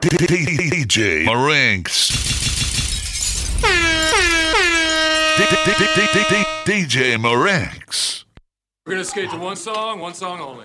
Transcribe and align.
DJ 0.00 1.26
Marinks. 1.26 2.10
DJ 6.64 7.20
Marinks. 7.20 8.24
We're 8.86 8.92
gonna 8.94 9.04
skate 9.04 9.30
to 9.30 9.36
one 9.36 9.56
song, 9.56 10.00
one 10.00 10.14
song 10.14 10.40
only. 10.40 10.64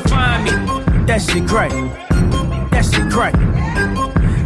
find 0.09 0.43
me. 0.43 0.51
That 1.05 1.21
shit 1.21 1.47
crack. 1.47 1.71
That 2.71 2.85
shit 2.85 3.11
crack. 3.11 3.33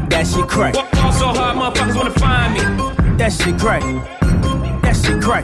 That 0.09 0.27
shit 0.27 0.47
crack. 0.47 0.73
Ball 0.73 1.11
so 1.11 1.27
hard, 1.27 1.57
motherfuckers 1.57 1.95
wanna 1.95 2.11
find 2.11 2.53
me. 2.53 3.17
That 3.17 3.31
shit 3.31 3.57
crack. 3.59 3.81
That 4.81 4.95
shit 4.95 5.21
crack. 5.21 5.43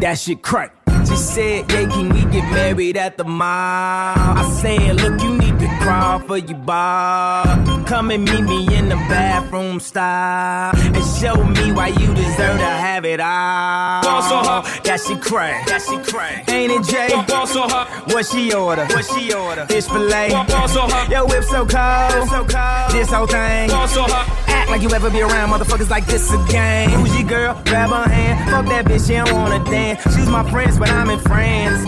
That 0.00 0.18
shit 0.18 0.42
crack. 0.42 0.74
She 1.08 1.16
said, 1.16 1.70
yeah, 1.72 1.88
can 1.88 2.08
we 2.10 2.22
get 2.30 2.50
married 2.52 2.96
at 2.96 3.16
the 3.18 3.24
mall? 3.24 3.46
I 3.46 4.48
said, 4.60 5.00
look, 5.00 5.20
you 5.20 5.36
need 5.36 5.48
to 5.50 5.51
crawl 5.82 6.18
for 6.20 6.38
your 6.38 6.58
bar. 6.58 7.44
Come 7.86 8.10
and 8.10 8.24
meet 8.24 8.42
me 8.42 8.76
in 8.76 8.88
the 8.88 8.96
bathroom 9.10 9.80
style. 9.80 10.72
And 10.76 11.04
show 11.20 11.36
me 11.44 11.72
why 11.72 11.88
you 11.88 12.14
deserve 12.14 12.58
to 12.58 12.72
have 12.86 13.04
it 13.04 13.20
all. 13.20 14.02
Ball 14.02 14.22
so 14.22 14.36
hard. 14.36 14.64
That 14.84 15.00
shit 15.00 15.20
crack. 15.20 15.66
That 15.66 15.82
shit 15.82 16.02
crack. 16.06 16.48
Ain't 16.48 16.72
it, 16.72 16.84
Jay? 16.84 17.10
Ball 17.26 17.46
so 17.46 17.62
hard. 17.62 17.88
What 18.12 18.26
she 18.26 18.52
order? 18.54 18.86
What 18.86 19.04
she 19.04 19.32
order? 19.34 19.66
Fish 19.66 19.86
fillet. 19.86 20.30
Ball 20.30 20.68
so 20.68 20.82
hard. 20.82 21.10
Yo, 21.10 21.26
whip 21.26 21.44
so 21.44 21.66
cold. 21.66 22.28
So 22.28 22.44
cold. 22.46 22.92
This 22.92 23.10
whole 23.10 23.26
thing. 23.26 23.68
Ball 23.68 23.88
so 23.88 24.02
hard. 24.04 24.28
Act 24.48 24.70
like 24.70 24.82
you 24.82 24.90
ever 24.90 25.10
be 25.10 25.20
around 25.20 25.50
motherfuckers 25.50 25.90
like 25.90 26.06
this 26.06 26.32
again. 26.32 26.90
Who's 26.90 27.12
your 27.18 27.28
girl? 27.28 27.60
Grab 27.64 27.90
her 27.90 28.08
hand. 28.08 28.50
Fuck 28.50 28.66
that 28.66 28.84
bitch, 28.84 29.06
she 29.08 29.14
don't 29.14 29.32
wanna 29.32 29.64
dance. 29.64 30.02
She's 30.14 30.28
my 30.28 30.48
friends, 30.50 30.78
but 30.78 30.88
I'm 30.90 31.10
in 31.10 31.18
France. 31.18 31.84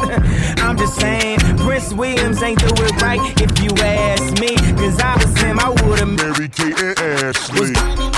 I'm 0.58 0.76
just 0.76 0.98
saying, 0.98 1.38
Prince 1.58 1.92
Williams 1.92 2.42
ain't 2.42 2.58
do 2.58 2.66
it 2.68 3.02
right 3.02 3.20
if 3.40 3.62
you 3.62 3.70
ask 3.86 4.40
me. 4.40 4.56
Cause 4.76 4.98
I 5.00 5.16
was 5.16 5.36
him, 5.40 5.58
I 5.58 5.68
would've 5.68 6.08
married 6.08 6.52
Kate 6.52 6.80
and 6.80 6.98
Ashley. 6.98 8.13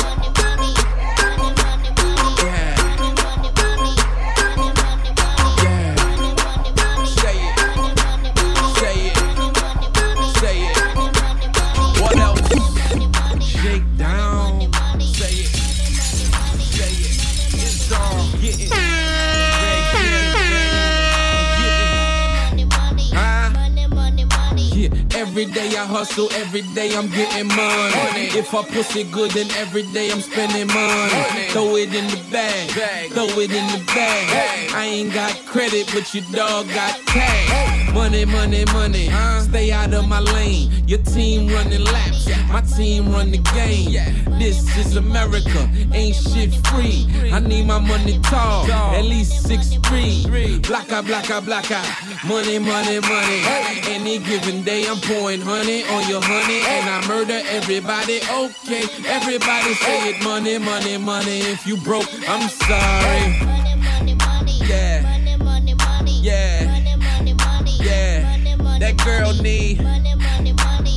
Every 25.39 25.53
day 25.53 25.77
I 25.77 25.85
hustle, 25.85 26.33
every 26.33 26.63
day 26.73 26.97
I'm 26.97 27.09
getting 27.09 27.49
money. 27.49 28.33
If 28.33 28.55
I 28.55 28.65
pussy 28.65 29.05
good, 29.05 29.33
then 29.33 29.51
every 29.59 29.83
day 29.93 30.11
I'm 30.11 30.23
spending 30.23 30.67
money. 30.69 31.51
Throw 31.51 31.77
it 31.77 31.93
in 31.95 32.07
the 32.07 32.19
bag, 32.33 32.71
throw 33.13 33.27
it 33.27 33.53
in 33.53 33.67
the 33.67 33.85
bag. 33.85 34.71
I 34.73 34.85
ain't 34.85 35.13
got 35.13 35.35
credit, 35.45 35.91
but 35.93 36.15
your 36.15 36.25
dog 36.33 36.69
got 36.69 36.99
cash. 37.05 37.93
Money, 37.93 38.25
money, 38.25 38.65
money. 38.73 39.11
Stay 39.43 39.73
out 39.73 39.93
of 39.93 40.09
my 40.09 40.21
lane. 40.21 40.73
Your 40.87 41.03
team 41.03 41.49
running 41.49 41.85
laps, 41.85 42.29
my 42.49 42.63
team 42.63 43.11
run 43.11 43.31
the 43.31 43.39
game. 43.53 43.93
This 44.39 44.75
is 44.79 44.97
America, 44.97 45.69
ain't 45.93 46.17
shit 46.17 46.55
free. 46.69 47.07
I 47.31 47.41
need 47.41 47.67
my 47.67 47.79
money 47.79 48.21
tall, 48.23 48.71
at 48.71 49.05
least 49.05 49.47
six 49.47 49.77
three. 49.87 50.25
Blacka, 50.63 51.03
blacka, 51.03 51.41
blacka. 51.41 51.81
Money, 52.27 52.59
money, 52.59 53.01
money. 53.01 53.41
Any 53.89 54.19
given 54.19 54.63
day 54.63 54.87
I'm 54.87 55.01
pouring 55.01 55.26
honey 55.35 55.83
on 55.83 56.09
your 56.09 56.23
honey 56.23 56.61
and 56.63 56.89
I 56.89 57.09
murder 57.09 57.41
everybody. 57.49 58.19
Okay, 58.31 58.85
everybody 59.09 59.75
say 59.75 60.11
it. 60.11 60.23
Money, 60.23 60.57
money, 60.57 60.97
money. 60.99 61.41
If 61.41 61.67
you 61.67 61.77
broke, 61.79 62.07
I'm 62.29 62.49
sorry. 62.49 63.35
Money, 63.45 63.75
money, 63.75 64.15
money. 64.15 64.53
Yeah. 64.63 65.03
Money, 65.03 65.37
money, 65.37 65.75
money. 65.75 66.21
Yeah. 66.23 66.65
Money, 66.65 66.97
money, 66.97 67.35
money. 67.35 67.71
Yeah. 67.83 68.23
Money, 68.23 68.55
money, 68.55 68.63
money. 68.63 68.79
That 68.79 69.05
girl 69.05 69.33
need. 69.43 69.81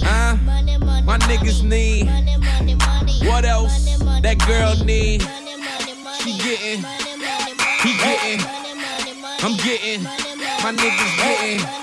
Huh? 0.06 0.38
My 1.03 1.17
niggas 1.25 1.63
need. 1.63 2.06
Money, 2.06 2.38
money, 2.38 2.75
money. 2.75 3.28
What 3.28 3.46
else? 3.46 3.97
That 4.22 4.38
girl 4.46 4.75
need. 4.85 5.23
Money, 5.23 5.56
money, 5.57 5.94
money. 6.03 6.22
She 6.22 6.38
getting. 6.38 6.85
He 7.81 7.97
getting. 7.97 8.46
I'm 9.41 9.57
getting. 9.57 10.03
My 10.03 10.72
niggas 10.72 11.17
getting. 11.17 11.78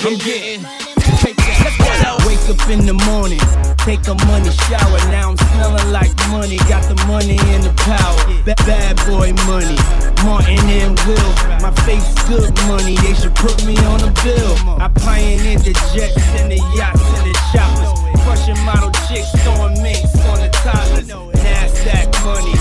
Boy, 0.00 0.10
I'm 0.10 0.18
getting. 0.18 0.62
Take 1.20 1.36
that. 1.36 2.22
Wake 2.26 2.42
up 2.48 2.68
in 2.70 2.86
the 2.86 2.94
morning, 3.06 3.42
take 3.84 4.06
a 4.08 4.14
money 4.26 4.50
shower. 4.66 4.98
Now 5.10 5.30
I'm 5.30 5.36
smelling 5.36 5.92
like 5.92 6.12
money. 6.30 6.56
Got 6.68 6.82
the 6.88 6.96
money 7.06 7.38
and 7.52 7.62
the 7.62 7.74
power. 7.84 8.18
Ba- 8.44 8.56
bad 8.66 8.96
boy 9.06 9.32
money. 9.46 9.76
Martin 10.24 10.58
and 10.70 10.98
Will. 11.06 11.32
My 11.60 11.70
face 11.84 12.06
good 12.26 12.50
money. 12.66 12.96
They 13.04 13.14
should 13.14 13.34
put 13.34 13.64
me 13.66 13.76
on 13.92 14.00
a 14.02 14.12
bill. 14.24 14.54
I 14.80 14.88
pioneered 14.88 15.62
the 15.62 15.74
jets 15.94 16.16
and 16.40 16.50
the 16.50 16.60
yachts 16.74 17.02
and 17.02 17.26
the 17.28 17.34
choppers. 17.52 17.90
Crushing 18.24 18.58
model 18.64 18.90
chicks, 19.08 19.30
throwing 19.42 19.82
minks 19.82 20.14
on 20.26 20.38
the 20.40 20.50
topless. 20.62 21.08
Nasdaq 21.42 22.10
money. 22.24 22.51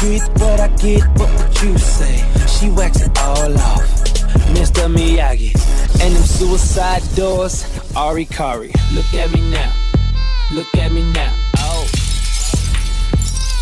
What 0.00 0.58
I 0.60 0.68
get, 0.78 1.06
what 1.18 1.28
would 1.36 1.62
you 1.62 1.76
say? 1.76 2.24
She 2.46 2.70
wax 2.70 3.02
it 3.02 3.18
all 3.18 3.52
off, 3.52 3.84
Mr. 4.56 4.88
Miyagi. 4.88 5.52
And 6.00 6.16
them 6.16 6.22
suicide 6.22 7.02
doors, 7.14 7.66
Ari 7.94 8.24
Kari. 8.24 8.72
Look 8.94 9.12
at 9.12 9.30
me 9.30 9.50
now, 9.50 9.70
look 10.54 10.74
at 10.76 10.90
me 10.90 11.02
now. 11.12 11.30
Oh. 11.58 11.86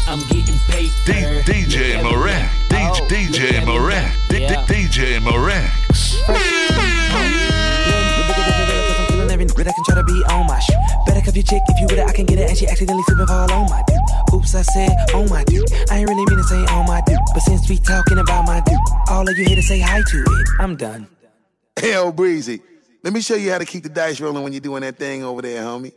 I'm 0.06 0.20
getting 0.28 0.54
paid. 0.68 0.92
D- 1.06 1.42
DJ 1.42 2.04
Moran. 2.04 2.48
D- 2.68 2.76
DJ 3.12 3.66
Moran. 3.66 4.08
D- 4.28 4.38
D- 4.38 4.54
DJ 4.54 5.18
Moranks. 5.18 6.22
But 9.58 9.66
I 9.66 9.72
can 9.72 9.82
try 9.82 9.96
to 9.96 10.04
be 10.04 10.22
on 10.30 10.46
my 10.46 10.56
shit. 10.60 10.76
Better 11.04 11.17
cuff 11.28 11.36
your 11.36 11.44
chick 11.44 11.62
if 11.68 11.80
you 11.80 11.86
with 11.86 11.98
it, 11.98 12.08
I 12.08 12.12
can 12.12 12.24
get 12.24 12.38
it. 12.38 12.48
And 12.48 12.56
she 12.58 12.66
accidentally 12.66 13.02
slipping 13.04 13.26
fall 13.26 13.52
on 13.52 13.68
my 13.68 13.82
dude. 13.86 14.34
Oops, 14.34 14.54
I 14.54 14.62
said 14.62 14.96
on 15.14 15.28
my 15.28 15.44
dude. 15.44 15.70
I 15.90 15.98
ain't 15.98 16.08
really 16.08 16.24
mean 16.24 16.38
to 16.38 16.44
say 16.44 16.64
on 16.66 16.86
my 16.86 17.02
dude. 17.06 17.18
But 17.34 17.40
since 17.40 17.68
we 17.68 17.76
talking 17.78 18.18
about 18.18 18.46
my 18.46 18.60
dude, 18.60 18.78
all 19.08 19.28
of 19.28 19.36
you 19.36 19.44
here 19.44 19.56
to 19.56 19.62
say 19.62 19.80
hi 19.80 20.00
to 20.00 20.18
it. 20.18 20.48
I'm 20.58 20.76
done. 20.76 21.06
Hell, 21.78 22.12
Breezy. 22.12 22.60
Let 23.04 23.12
me 23.12 23.20
show 23.20 23.36
you 23.36 23.50
how 23.52 23.58
to 23.58 23.64
keep 23.64 23.82
the 23.82 23.88
dice 23.88 24.20
rolling 24.20 24.42
when 24.42 24.52
you're 24.52 24.60
doing 24.60 24.82
that 24.82 24.96
thing 24.96 25.22
over 25.22 25.42
there, 25.42 25.62
homie. 25.62 25.92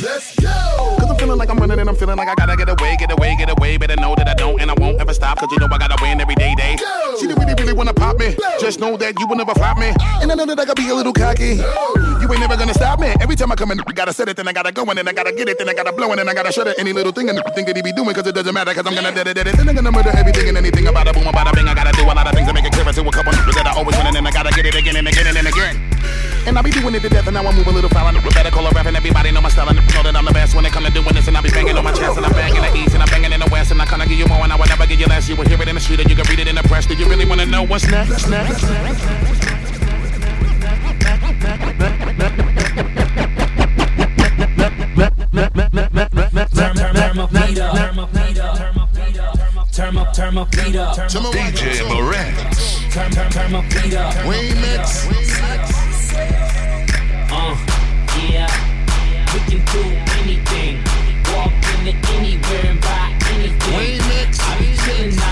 Let's 0.00 0.34
go! 0.40 0.48
Cause 0.48 1.10
I'm 1.10 1.16
feeling 1.16 1.36
like 1.36 1.50
I'm 1.50 1.58
running 1.58 1.78
and 1.78 1.88
I'm 1.88 1.96
feeling 1.96 2.16
like 2.16 2.28
I 2.28 2.34
gotta 2.34 2.56
get 2.56 2.68
away, 2.70 2.96
get 2.96 3.12
away, 3.12 3.36
get 3.36 3.50
away. 3.50 3.76
Better 3.76 3.96
know 3.96 4.14
that 4.14 4.26
I 4.26 4.32
don't 4.32 4.58
and 4.58 4.70
I 4.70 4.74
won't 4.80 4.98
ever 4.98 5.12
stop. 5.12 5.38
Cause 5.38 5.50
you 5.52 5.58
know 5.58 5.68
I 5.70 5.76
gotta 5.76 6.00
win 6.00 6.18
every 6.18 6.34
day, 6.34 6.54
day. 6.56 6.76
She 7.20 7.26
didn't 7.26 7.44
really, 7.44 7.52
really 7.60 7.74
wanna 7.74 7.92
pop 7.92 8.18
me. 8.18 8.34
Just 8.58 8.80
know 8.80 8.96
that 8.96 9.20
you 9.20 9.26
will 9.26 9.36
never 9.36 9.52
flop 9.52 9.76
me. 9.76 9.92
And 10.22 10.32
I 10.32 10.34
know 10.34 10.46
that 10.46 10.58
I 10.58 10.64
gotta 10.64 10.80
be 10.80 10.88
a 10.88 10.94
little 10.94 11.12
cocky. 11.12 11.60
You 11.60 12.26
ain't 12.32 12.40
never 12.40 12.56
gonna 12.56 12.72
stop 12.72 13.00
me. 13.00 13.12
Every 13.20 13.36
time 13.36 13.52
I 13.52 13.54
come 13.54 13.70
in, 13.72 13.80
I 13.80 13.92
gotta 13.92 14.14
set 14.14 14.28
it, 14.28 14.36
then 14.36 14.48
I 14.48 14.54
gotta 14.54 14.72
go 14.72 14.82
in, 14.88 14.96
then 14.96 15.06
I 15.08 15.12
gotta 15.12 15.32
get 15.32 15.48
it, 15.48 15.58
then 15.58 15.68
I 15.68 15.74
gotta 15.74 15.92
blow 15.92 16.10
it, 16.12 16.16
then 16.16 16.28
I 16.28 16.32
gotta 16.32 16.52
shut 16.52 16.66
it. 16.68 16.78
Any 16.78 16.94
little 16.94 17.12
thing 17.12 17.28
and 17.28 17.38
think 17.54 17.66
that 17.66 17.76
he 17.76 17.82
be 17.82 17.92
doing, 17.92 18.14
cause 18.14 18.26
it 18.26 18.34
doesn't 18.34 18.54
matter, 18.54 18.72
cause 18.72 18.86
I'm 18.86 18.94
gonna 18.94 19.12
dead 19.12 19.26
it, 19.26 19.34
dead 19.34 19.46
it. 19.46 19.56
Then 19.58 19.68
I'm 19.68 19.74
gonna 19.74 19.92
murder 19.92 20.16
everything 20.16 20.48
and 20.48 20.56
anything 20.56 20.86
about 20.86 21.06
a 21.06 21.12
boom, 21.12 21.26
about 21.26 21.52
a 21.52 21.52
bing. 21.52 21.68
I 21.68 21.74
gotta 21.74 21.92
do 21.92 22.04
a 22.04 22.14
lot 22.16 22.26
of 22.26 22.32
things 22.32 22.48
to 22.48 22.54
make 22.54 22.64
it 22.64 22.72
clear 22.72 22.84
to 22.84 23.02
a 23.02 23.12
couple 23.12 23.32
niggas 23.32 23.54
that 23.60 23.66
I 23.66 23.76
always 23.76 23.96
win, 23.98 24.06
and 24.06 24.16
then 24.16 24.26
I 24.26 24.30
gotta 24.30 24.52
get 24.56 24.64
it 24.64 24.74
again 24.74 24.96
and 24.96 25.06
again 25.06 25.36
and 25.36 25.46
again. 25.46 26.01
And 26.46 26.58
I 26.58 26.62
be 26.62 26.70
doing 26.70 26.94
it 26.94 27.02
to 27.02 27.08
death, 27.08 27.26
and 27.26 27.34
now 27.34 27.46
I 27.46 27.54
move 27.54 27.66
a 27.66 27.70
little 27.70 27.90
foul. 27.90 28.08
And 28.08 28.18
better 28.34 28.50
call 28.50 28.66
a 28.66 28.70
rap, 28.70 28.86
and 28.86 28.96
everybody 28.96 29.30
know 29.30 29.40
my 29.40 29.48
style. 29.48 29.68
And 29.68 29.78
know 29.78 30.02
that 30.02 30.16
I'm 30.16 30.24
the 30.24 30.32
best 30.32 30.54
when 30.54 30.66
it 30.66 30.72
come 30.72 30.84
to 30.84 30.90
doing 30.90 31.14
this. 31.14 31.28
And 31.28 31.36
I 31.36 31.40
be 31.40 31.50
banging 31.50 31.76
on 31.76 31.84
my 31.84 31.92
chest, 31.92 32.16
and 32.16 32.26
I'm 32.26 32.32
banging 32.32 32.62
the 32.62 32.74
east, 32.76 32.94
and 32.94 33.02
I'm 33.02 33.08
banging 33.08 33.32
in 33.32 33.40
the 33.40 33.48
west. 33.50 33.70
And 33.70 33.80
I 33.80 33.86
kinda 33.86 34.06
give 34.06 34.18
you 34.18 34.26
more, 34.26 34.42
and 34.42 34.52
I 34.52 34.56
will 34.56 34.66
never 34.66 34.86
give 34.86 34.98
you 34.98 35.06
less. 35.06 35.28
You 35.28 35.36
will 35.36 35.46
hear 35.46 35.60
it 35.60 35.68
in 35.68 35.74
the 35.76 35.80
street, 35.80 36.00
and 36.00 36.10
you 36.10 36.16
can 36.16 36.26
read 36.26 36.40
it 36.40 36.48
in 36.48 36.56
the 36.56 36.62
press. 36.64 36.86
Do 36.86 36.94
you 36.94 37.06
really 37.06 37.24
wanna 37.24 37.46
know 37.46 37.62
what's 37.62 37.86
next? 37.86 38.28
next? 38.28 38.64
Turn 49.72 49.96
up, 49.96 50.12
turn 50.12 50.36
up, 50.36 50.50
beat 50.50 50.76
up. 50.76 50.96
DJ 50.96 51.80
Moranks. 51.88 52.92
Turn, 52.92 53.10
turn, 53.10 53.30
turn 53.30 53.54
up, 53.54 53.64
beat 53.70 53.94
up. 53.94 54.12
Remix. 54.26 55.71
Uh, 57.42 57.56
yeah. 58.30 58.46
We 59.34 59.40
can 59.50 59.62
do 59.72 59.82
anything. 60.20 60.74
Walk 61.34 61.52
into 61.74 61.92
anywhere 62.14 62.66
and 62.70 62.80
buy 62.80 63.18
anything. 63.34 63.98
Remix. 63.98 64.40
I 64.40 64.58
be 64.60 64.68
chillin', 64.82 65.31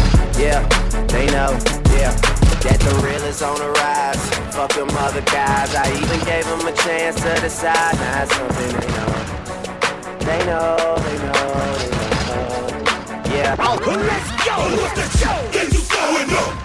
Yeah, 0.41 0.67
they 1.05 1.27
know, 1.27 1.53
yeah. 2.01 2.17
That 2.65 2.79
the 2.81 2.95
real 3.05 3.23
is 3.29 3.43
on 3.43 3.59
the 3.59 3.69
rise. 3.77 4.17
Fuck 4.55 4.73
them 4.73 4.89
other 4.97 5.21
guys. 5.21 5.75
I 5.75 5.85
even 5.93 6.19
gave 6.25 6.45
them 6.45 6.65
a 6.65 6.73
chance 6.81 7.21
to 7.21 7.39
decide. 7.39 7.93
Now 7.93 8.23
it's 8.23 8.35
something 8.35 8.73
they 8.73 8.89
know. 8.97 9.11
They 10.25 10.41
know, 10.49 10.97
they 10.97 11.17
know, 11.21 11.77
they 11.77 11.91
know. 12.25 13.35
Yeah. 13.37 13.55
Oh, 13.59 13.77
Let's 13.85 14.31
go! 14.43 14.57
What's 14.81 14.95
the 14.97 15.05
show? 15.19 15.37
Get 15.53 15.71
you 15.73 15.83
going 15.93 16.31
up 16.33 16.60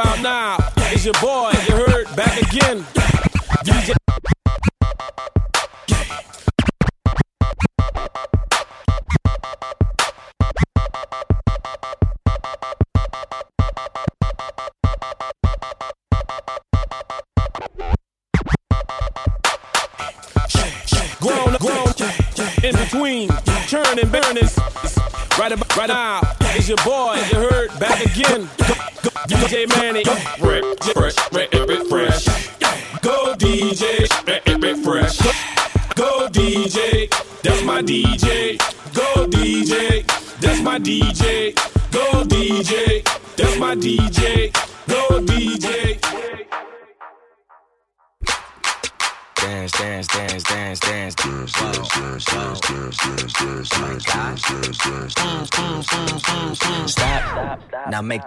about 0.00 0.22
now, 0.22 0.56
it's 0.92 1.04
your 1.04 1.14
boy, 1.14 1.50
you 1.68 1.76
heard, 1.76 2.06
back 2.16 2.40
again. 2.40 2.84
DJ. 3.64 3.92
Grown, 21.20 21.56
grown, 21.56 21.88
in 22.64 22.74
between, 22.76 23.28
churning, 23.66 24.08
burning. 24.08 24.48
Right 25.38 25.52
about 25.52 25.76
right 25.76 25.88
now, 25.88 26.20
it's 26.56 26.68
your 26.68 26.78
boy, 26.78 27.16
you 27.30 27.48
heard, 27.48 27.78
back 27.78 28.00
again. 28.04 28.48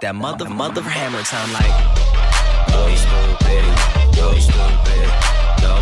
That 0.00 0.14
mother, 0.14 0.48
mother 0.48 0.82
hammer 0.82 1.22
time 1.22 1.52
like. 1.52 1.64
Stupid, 2.68 2.98
stupid, 4.12 4.42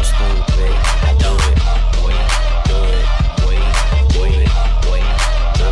stupid. 0.05 0.73
I 1.03 1.17
do 1.19 1.33
it, 1.49 1.57
boy, 1.99 2.15
do 2.69 2.77
it, 2.93 3.07
boy, 3.43 3.59
do 4.13 4.21
it, 4.39 4.51
boy, 4.87 5.03
do 5.59 5.67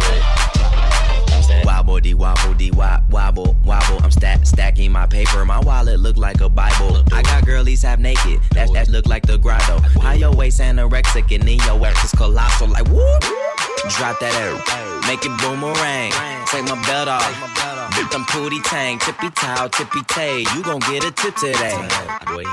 it. 1.55 1.65
Wobble 1.65 2.01
wobble 2.17 2.71
wop 2.77 3.03
wobble 3.11 3.57
wobble. 3.65 4.03
I'm 4.03 4.11
stack 4.11 4.45
stacking 4.47 4.91
my 4.91 5.07
paper. 5.07 5.45
My 5.45 5.61
wallet 5.61 6.01
look 6.01 6.17
like 6.17 6.41
a 6.41 6.49
Bible. 6.49 7.05
I 7.13 7.23
got 7.23 7.45
girlies 7.47 7.83
half 7.83 7.99
naked. 8.01 8.41
That 8.53 8.73
that 8.73 8.89
look 8.89 9.07
like 9.07 9.27
the 9.27 9.39
grotto. 9.39 9.79
How 10.01 10.13
your 10.13 10.33
waist 10.33 10.61
anorexic 10.61 11.33
and 11.33 11.47
then 11.47 11.59
your 11.59 11.87
ass 11.87 12.05
is 12.05 12.11
colossal. 12.13 12.69
Like 12.69 12.89
whoop. 12.89 13.23
Drop 13.97 14.21
that 14.21 14.35
air, 14.37 14.53
make 15.09 15.25
it 15.25 15.33
boomerang. 15.41 16.13
Take 16.47 16.65
my 16.65 16.77
belt 16.87 17.09
off, 17.09 17.25
them 18.11 18.25
pooty 18.27 18.61
tang, 18.63 18.99
tippy 18.99 19.31
towel, 19.31 19.69
tippy 19.69 20.03
tay. 20.09 20.41
You 20.55 20.63
gon' 20.63 20.81
get 20.81 21.05
a 21.05 21.11
tip 21.11 21.35
today. 21.37 21.89
Boy, 22.27 22.45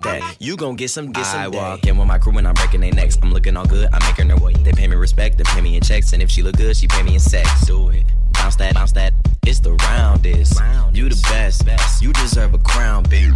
that 0.00 0.36
you 0.38 0.56
gon' 0.56 0.76
get 0.76 0.90
some, 0.90 1.12
get 1.12 1.26
some. 1.26 1.40
I 1.40 1.48
walk 1.48 1.84
in 1.86 1.96
with 1.96 2.06
my 2.06 2.18
crew 2.18 2.36
and 2.38 2.46
I'm 2.46 2.54
breaking 2.54 2.80
their 2.80 2.92
necks. 2.92 3.18
I'm 3.22 3.32
looking 3.32 3.56
all 3.56 3.66
good, 3.66 3.88
I'm 3.92 4.02
making 4.06 4.28
her 4.30 4.36
way. 4.36 4.52
They 4.52 4.72
pay 4.72 4.88
me 4.88 4.96
respect, 4.96 5.38
they 5.38 5.44
pay 5.44 5.60
me 5.60 5.76
in 5.76 5.82
checks, 5.82 6.12
and 6.12 6.22
if 6.22 6.30
she 6.30 6.42
look 6.42 6.56
good, 6.56 6.76
she 6.76 6.86
pay 6.88 7.02
me 7.02 7.14
in 7.14 7.20
sex. 7.20 7.66
Do 7.66 7.90
it. 7.90 8.04
Bounce 8.32 8.56
that, 8.56 8.74
bounce 8.74 8.92
that. 8.92 9.14
It's 9.46 9.60
the 9.60 9.72
roundest. 9.72 10.60
You 10.92 11.08
the 11.08 11.62
best. 11.64 12.02
You 12.02 12.12
deserve 12.12 12.54
a 12.54 12.58
crown, 12.58 13.04
big. 13.04 13.32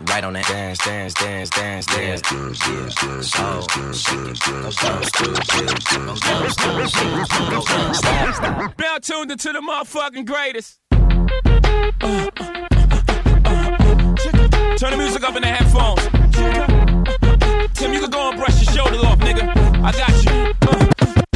Right 0.00 0.22
on 0.22 0.32
that 0.34 0.46
dance, 0.46 0.78
dance, 0.78 1.12
dance, 1.14 1.50
dance, 1.50 1.86
dance, 1.86 2.22
dance, 2.22 2.58
dance, 2.60 3.00
dance, 3.00 3.32
dance, 3.32 4.04
dance, 4.04 4.04
dance, 4.04 4.76
dance, 4.76 5.08
Now 8.78 8.98
tuned 8.98 9.32
into 9.32 9.52
the 9.52 9.60
motherfucking 9.60 10.24
greatest. 10.24 10.78
Turn 14.78 14.90
the 14.92 14.96
music 14.96 15.24
up 15.24 15.34
in 15.34 15.42
the 15.42 15.48
headphones. 15.48 16.04
Tim, 17.74 17.92
you 17.92 18.00
can 18.00 18.10
go 18.10 18.30
and 18.30 18.38
brush 18.38 18.62
your 18.62 18.72
shoulder 18.72 19.04
off, 19.04 19.18
nigga. 19.18 19.52
I 19.82 19.90
got 19.90 20.24
you. 20.24 21.27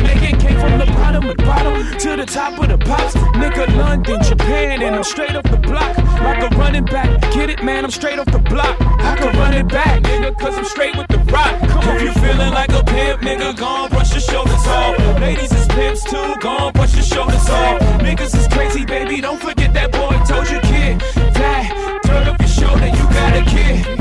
See 0.00 0.14
one 0.14 0.20
of 0.20 0.20
us 0.20 0.20
make 0.20 0.32
it. 0.32 0.40
Came 0.40 0.58
from 0.58 0.78
the 0.78 0.86
bottom 0.86 1.28
of 1.28 1.36
the 1.36 1.42
bottom 1.42 1.98
to 1.98 2.16
the 2.16 2.26
top 2.26 2.58
of 2.58 2.68
the 2.68 2.78
pops. 2.78 3.14
Nigga, 3.14 3.76
London, 3.76 4.22
Japan, 4.22 4.82
and 4.82 4.94
I'm 4.94 5.04
straight 5.04 5.34
off 5.36 5.44
the 5.44 5.56
block. 5.56 5.96
Like 6.20 6.42
a 6.42 6.56
running 6.56 6.84
back. 6.84 7.20
Get 7.32 7.50
it, 7.50 7.62
man, 7.62 7.84
I'm 7.84 7.90
straight 7.90 8.18
off 8.18 8.26
the 8.26 8.38
block. 8.38 8.76
I 8.80 9.16
can 9.16 9.38
run 9.38 9.54
it 9.54 9.68
back, 9.68 10.02
nigga, 10.02 10.38
cause 10.38 10.56
I'm 10.56 10.64
straight 10.64 10.96
with 10.96 11.08
the 11.08 11.18
rock. 11.32 11.58
Come 11.68 11.88
on, 11.88 11.96
if 11.96 12.02
you 12.02 12.12
feeling 12.12 12.52
like 12.52 12.70
a 12.70 12.82
pimp, 12.84 13.22
nigga, 13.22 13.56
go 13.56 13.66
on, 13.66 13.90
brush 13.90 14.12
your 14.12 14.20
shoulders 14.20 14.66
off. 14.66 14.98
Ladies 15.20 15.52
is 15.52 15.66
pimps 15.68 16.04
too, 16.04 16.34
go 16.40 16.50
on, 16.50 16.72
brush 16.72 16.94
your 16.94 17.04
shoulders 17.04 17.48
off. 17.48 17.80
Niggas 18.00 18.36
is 18.36 18.48
crazy, 18.48 18.84
baby, 18.84 19.20
don't 19.20 19.40
forget 19.40 19.72
that 19.74 19.92
boy 19.92 20.10
told 20.26 20.48
you, 20.50 20.60
kid. 20.60 21.00
That, 21.34 22.00
turn 22.04 22.28
up 22.28 22.38
your 22.38 22.48
shoulder, 22.48 22.86
you 22.86 23.04
got 23.10 23.36
a 23.36 23.44
kid. 23.44 23.99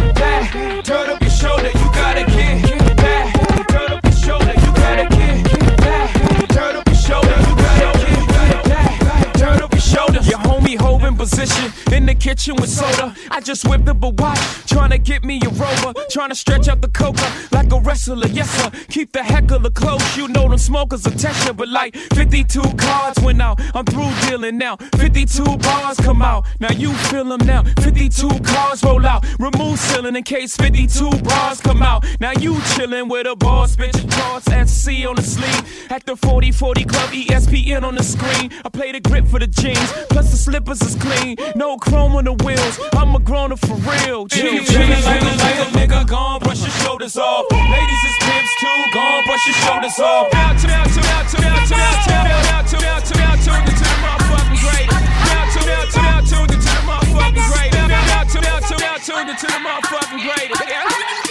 Position 11.30 11.72
in 11.94 12.06
the 12.06 12.16
kitchen 12.16 12.56
with 12.56 12.70
soda. 12.70 13.16
I 13.30 13.42
just 13.42 13.68
whipped 13.68 13.88
up 13.88 14.04
a 14.04 14.10
watch, 14.10 14.40
trying 14.68 14.92
to 14.92 14.98
get 14.98 15.24
me 15.24 15.40
a 15.46 15.50
rover, 15.50 15.94
trying 16.10 16.30
to 16.30 16.36
stretch 16.36 16.68
out 16.68 16.82
the 16.82 16.88
coca 16.88 17.28
like 17.52 17.72
a 17.72 17.80
wrestler. 17.80 18.28
Yes 18.28 18.50
sir, 18.50 18.72
keep 18.90 19.12
the 19.12 19.24
heckler 19.24 19.70
close. 19.70 20.18
You 20.18 20.28
know 20.28 20.48
them 20.50 20.58
smokers 20.58 21.06
are 21.06 21.12
texture, 21.12 21.54
but 21.54 21.68
like 21.70 21.96
52 21.96 22.62
cards 22.78 23.20
went 23.22 23.42
out. 23.42 23.60
I'm 23.76 23.86
through 23.86 24.12
dealing 24.28 24.58
now. 24.58 24.78
52 24.98 25.58
bars 25.58 25.98
come 25.98 26.22
out. 26.22 26.46
Now 26.60 26.72
you 26.72 26.94
feel 26.94 27.26
them 27.26 27.46
now. 27.46 27.64
52 27.82 28.28
cars 28.44 28.84
roll 28.84 29.06
out. 29.06 29.26
Remove 29.40 29.80
ceiling 29.80 30.16
in 30.16 30.24
case 30.24 30.56
52 30.56 31.10
bars 31.24 31.62
come 31.62 31.84
out. 31.84 32.06
Now 32.20 32.32
you 32.32 32.54
chillin' 32.74 33.10
with 33.10 33.28
a 33.28 33.36
boss, 33.36 33.76
bitch. 33.76 34.00
Cross 34.12 34.46
SC 34.46 35.06
on 35.08 35.16
the 35.16 35.24
sleeve. 35.24 35.92
At 35.92 36.06
the 36.06 36.16
40 36.16 36.52
40 36.52 36.84
Club, 36.86 37.10
ESPN 37.12 37.84
on 37.84 37.96
the 37.96 38.04
screen. 38.04 38.52
I 38.66 38.70
play 38.70 38.92
the 38.92 39.00
grip 39.00 39.28
for 39.28 39.40
the 39.40 39.48
jeans, 39.48 39.92
plus 40.10 40.32
the 40.32 40.38
slippers 40.38 40.82
is 40.82 40.96
clean. 40.96 41.19
No 41.56 41.78
chrome 41.78 42.16
on 42.16 42.26
the 42.26 42.34
wheels. 42.34 42.80
I'm 42.94 43.16
a 43.16 43.20
grown 43.20 43.52
up 43.52 43.60
for 43.60 43.76
real. 43.84 44.26
If 44.32 44.38
you 44.38 44.64
feeling 44.64 45.04
like 45.04 45.22
a, 45.22 45.34
like 45.38 45.60
a 45.60 45.68
nigga, 45.76 46.08
gone, 46.08 46.40
brush 46.40 46.62
your 46.62 46.70
shoulders 46.82 47.18
off. 47.18 47.46
Ladies 47.52 48.04
is 48.08 48.18
pimps 48.24 48.54
too, 48.60 48.80
gone, 48.94 49.24
brush 49.26 49.46
your 49.48 49.56
shoulders 49.66 50.00
off. 50.00 50.32
Now, 50.34 50.54
to 50.54 50.68
now, 50.68 50.84
to 50.84 51.02
now, 51.02 51.24
to 51.28 51.38
now, 51.42 51.66
to 51.66 51.76
now, 51.76 52.00
to 52.00 52.10
now, 52.10 52.62
to 52.64 52.78
now, 52.80 53.00
to 53.00 53.14
now, 53.18 53.36
tune 53.44 53.64
into 53.68 53.84
the 53.84 53.98
motherfucking 54.00 54.60
great. 54.64 54.88
Now, 54.90 55.46
to 55.54 55.62
now, 55.68 55.86
to 55.86 56.00
now, 56.02 56.22
tune 56.22 56.50
into 56.50 56.72
the 56.72 56.84
motherfucking 56.88 57.48
great. 57.52 57.72
Now, 57.74 57.88
now, 57.88 58.24
to 58.24 58.40
now, 58.42 58.60
to 58.60 58.76
now, 58.80 58.98
tune 58.98 59.30
into 59.30 59.48
the 59.48 59.60
motherfucking 59.60 60.22
great. 60.24 61.29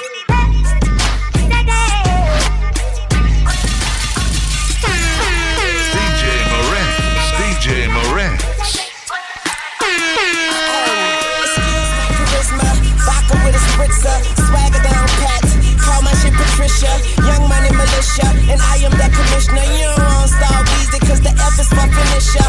spritzer, 13.79 14.19
swagger 14.51 14.83
down 14.83 15.07
pat. 15.23 15.43
Call 15.79 16.03
my 16.03 16.11
shit 16.19 16.35
Patricia, 16.35 16.91
young 17.23 17.47
money 17.47 17.71
militia, 17.71 18.27
and 18.51 18.59
I 18.59 18.83
am 18.83 18.91
that 18.99 19.15
commissioner. 19.15 19.63
You 19.79 19.87
don't 19.95 20.03
want 20.03 20.31
star 20.35 20.59
Weezy, 20.67 20.99
cause 21.07 21.23
the 21.23 21.31
F 21.31 21.55
is 21.63 21.71
my 21.79 21.87
finisher. 21.87 22.49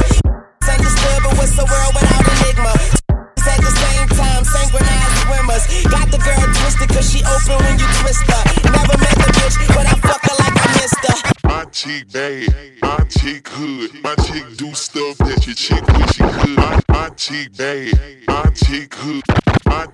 It's 0.58 0.70
understood, 0.70 1.20
but 1.22 1.38
what's 1.38 1.54
the 1.54 1.66
world 1.70 1.94
without 1.94 2.26
enigma? 2.26 2.74
At 3.50 3.62
the 3.62 3.74
same 3.82 4.08
time, 4.18 4.44
synchronized 4.46 5.18
swimmers. 5.26 5.64
Got 5.94 6.08
the 6.10 6.18
girl 6.18 6.46
twisted, 6.58 6.90
cause 6.90 7.08
she 7.12 7.22
open 7.22 7.58
when 7.62 7.78
you 7.78 7.88
twist 8.02 8.26
her. 8.26 8.44
Never 8.74 8.98
met 8.98 9.18
the 9.22 9.30
bitch, 9.38 9.56
but 9.74 9.86
I 9.86 9.96
fuck 10.02 10.22
her 10.26 10.36
like 10.42 10.58
I 10.58 10.68
missed 10.82 11.04
her. 11.06 11.18
My 11.46 11.66
chick 11.70 12.12
bad, 12.12 12.50
my 12.82 13.02
chick 13.10 13.48
hood, 13.48 13.92
my 14.04 14.16
chick 14.26 14.46
do 14.58 14.74
stuff 14.74 15.18
that 15.20 15.46
your 15.46 15.56
chick 15.56 15.86
wish 15.94 16.14
she 16.18 16.24
could. 16.26 16.58
My, 16.58 16.80
my 16.90 17.10
chick 17.10 17.56
bad 17.58 18.09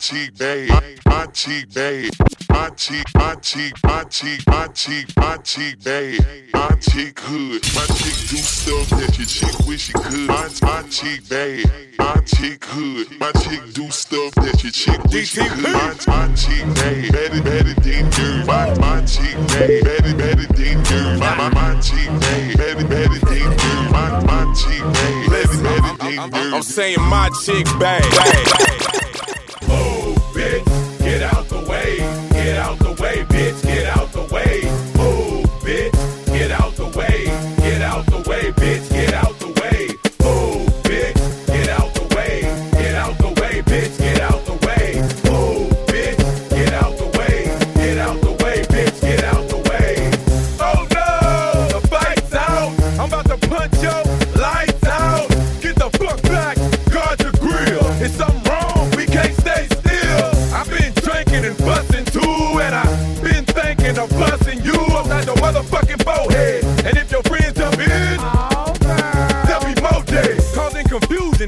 auntie 0.06 0.30
bay, 0.38 0.68
auntie 1.10 1.66
bay, 1.74 2.10
auntie, 2.54 3.02
auntie, 3.16 3.74
bay, 5.84 6.18
my 6.54 6.70
chick 6.80 7.16
do 7.16 8.38
stuff 8.38 8.90
that 8.92 9.16
your 9.18 9.26
chick 9.26 9.68
wish 9.68 9.82
she 9.86 9.94
could, 9.94 10.30
auntie, 10.30 10.66
auntie 10.68 11.20
bay, 11.28 11.64
auntie 11.98 12.58
hood, 12.62 13.20
my 13.20 13.32
chick 13.32 13.62
do 13.74 13.90
stuff 13.90 14.36
that 14.36 14.62
your 14.62 14.72
chick 14.72 15.04
wish 15.06 15.30
she 15.30 15.42
could, 15.42 15.66
auntie, 15.66 16.12
auntie 16.12 16.74
bay, 16.76 17.10
better, 17.10 17.42
better 17.42 17.74
than 17.82 18.10
dirt, 18.12 18.46
my 18.46 18.68
auntie 18.94 19.34
bay, 19.58 19.82
better, 19.82 20.16
better 20.16 20.46
than 20.54 20.84
dirt, 20.84 21.20
my 21.20 21.50
auntie 21.66 22.10
bay, 22.20 22.54
better, 22.56 22.88
better 22.88 23.20
than 23.26 23.50
dirt, 23.58 23.92
my 23.92 24.10
auntie 24.38 24.82
bay, 24.94 25.28
better, 25.30 25.64
better 25.64 26.30
than. 26.30 26.54
I'm 26.54 26.62
saying 26.62 27.02
my 27.02 27.32
chick 27.44 27.66
bag. 27.80 28.75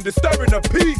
Disturbing 0.07 0.49
the 0.49 0.61
peace. 0.69 0.97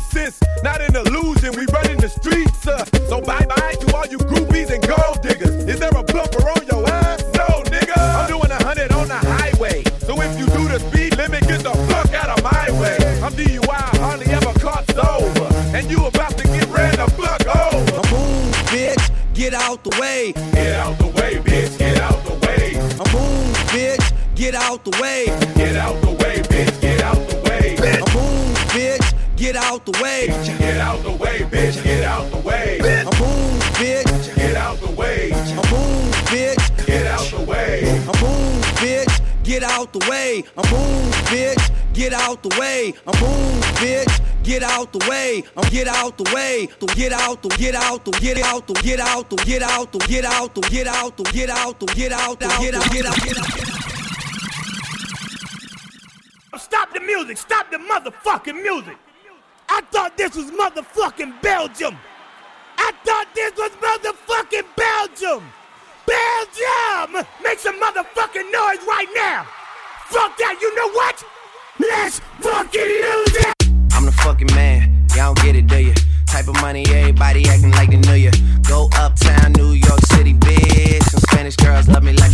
Get 29.38 29.56
out 29.56 29.86
the 29.86 29.92
way. 30.02 30.28
Get 30.58 30.78
out 30.80 31.04
the 31.04 31.12
way, 31.12 31.40
bitch, 31.40 31.84
get 31.84 32.04
out 32.04 32.30
the 32.32 32.38
way. 32.38 32.80
I 32.82 33.04
Move, 33.04 33.62
bitch, 33.78 34.36
Get 34.36 34.56
out 34.56 34.80
the 34.80 34.92
way. 34.92 35.32
I 35.32 35.72
move, 35.72 36.12
bitch. 36.26 36.86
Get 36.86 37.06
out 37.06 37.32
the 37.32 37.46
way. 37.46 37.84
I 37.88 38.22
move, 38.22 38.64
bitch. 38.82 39.44
Get 39.44 39.64
out 39.64 39.94
the 39.94 40.00
way. 40.10 40.44
I 40.58 40.72
move, 40.72 41.14
bitch. 41.30 41.94
Get 41.94 42.14
out 42.14 42.44
the 42.44 42.50
way. 42.60 42.94
I 43.06 43.22
move, 43.22 43.64
bitch. 43.78 44.22
Get 44.44 44.64
out 44.64 44.92
the 44.94 45.00
way. 45.10 45.44
I'm 45.56 45.70
get 45.70 45.88
out 45.88 46.18
the 46.18 46.24
way. 46.34 46.68
To 46.80 46.86
get 46.96 47.14
out 47.14 47.42
the 47.42 47.50
get 47.50 47.76
out 47.76 48.02
the 48.02 48.10
get 48.10 48.38
out 48.38 48.68
the 48.68 48.78
get 48.82 49.00
out 49.00 49.30
the 49.30 49.36
get 49.36 49.36
out 49.36 49.38
the 49.38 49.38
get 49.38 49.62
out 49.62 49.94
the 49.94 50.08
get 50.08 50.26
out 50.26 50.56
the 50.56 50.62
get 50.64 50.88
out 50.88 51.18
the 51.18 51.24
get 51.24 51.50
out 51.50 51.80
the 51.80 51.86
get 51.86 52.12
out 52.12 52.40
get 52.40 52.76
out 52.76 52.92
get 52.92 53.38
out. 53.38 53.48
Stop 56.60 56.94
the 56.94 57.00
music! 57.00 57.38
Stop 57.38 57.72
the 57.72 57.78
motherfucking 57.78 58.62
music! 58.62 58.98
I 59.70 59.82
thought 59.92 60.18
this 60.18 60.36
was 60.36 60.52
motherfucking 60.52 61.42
Belgium! 61.42 61.98
I 62.78 62.92
thought 63.04 63.28
this 63.36 63.52
was 63.58 63.72
motherfucking 63.72 64.66
Belgium! 64.76 65.44
Belgium! 66.06 67.26
Make 67.44 67.60
some 67.60 67.80
motherfucking 67.82 68.52
noise 68.52 68.84
right 68.88 69.08
now! 69.14 69.46
Fuck 70.06 70.38
that, 70.38 70.58
you 70.62 70.74
know 70.76 70.90
what? 70.92 71.24
Let's 71.80 72.20
fucking 72.40 72.82
lose 72.82 73.36
it! 73.36 73.54
I'm 73.94 74.06
the 74.06 74.12
fucking 74.24 74.54
man. 74.56 75.06
Y'all 75.16 75.34
don't 75.34 75.46
get 75.46 75.56
it, 75.56 75.68
do 75.68 75.78
you? 75.78 75.94
Type 76.26 76.48
of 76.48 76.56
money, 76.62 76.86
everybody 76.88 77.48
acting 77.50 77.72
like 77.72 77.90
they 77.90 77.98
knew 77.98 78.14
you. 78.14 78.32
Go 78.68 78.90
uptown, 78.96 79.52
New 79.54 79.72
York 79.72 80.00
City, 80.12 80.34
bitch. 80.34 81.04
Some 81.04 81.20
Spanish 81.22 81.56
girls 81.58 81.88
love 81.88 82.04
me 82.04 82.14
like 82.14 82.32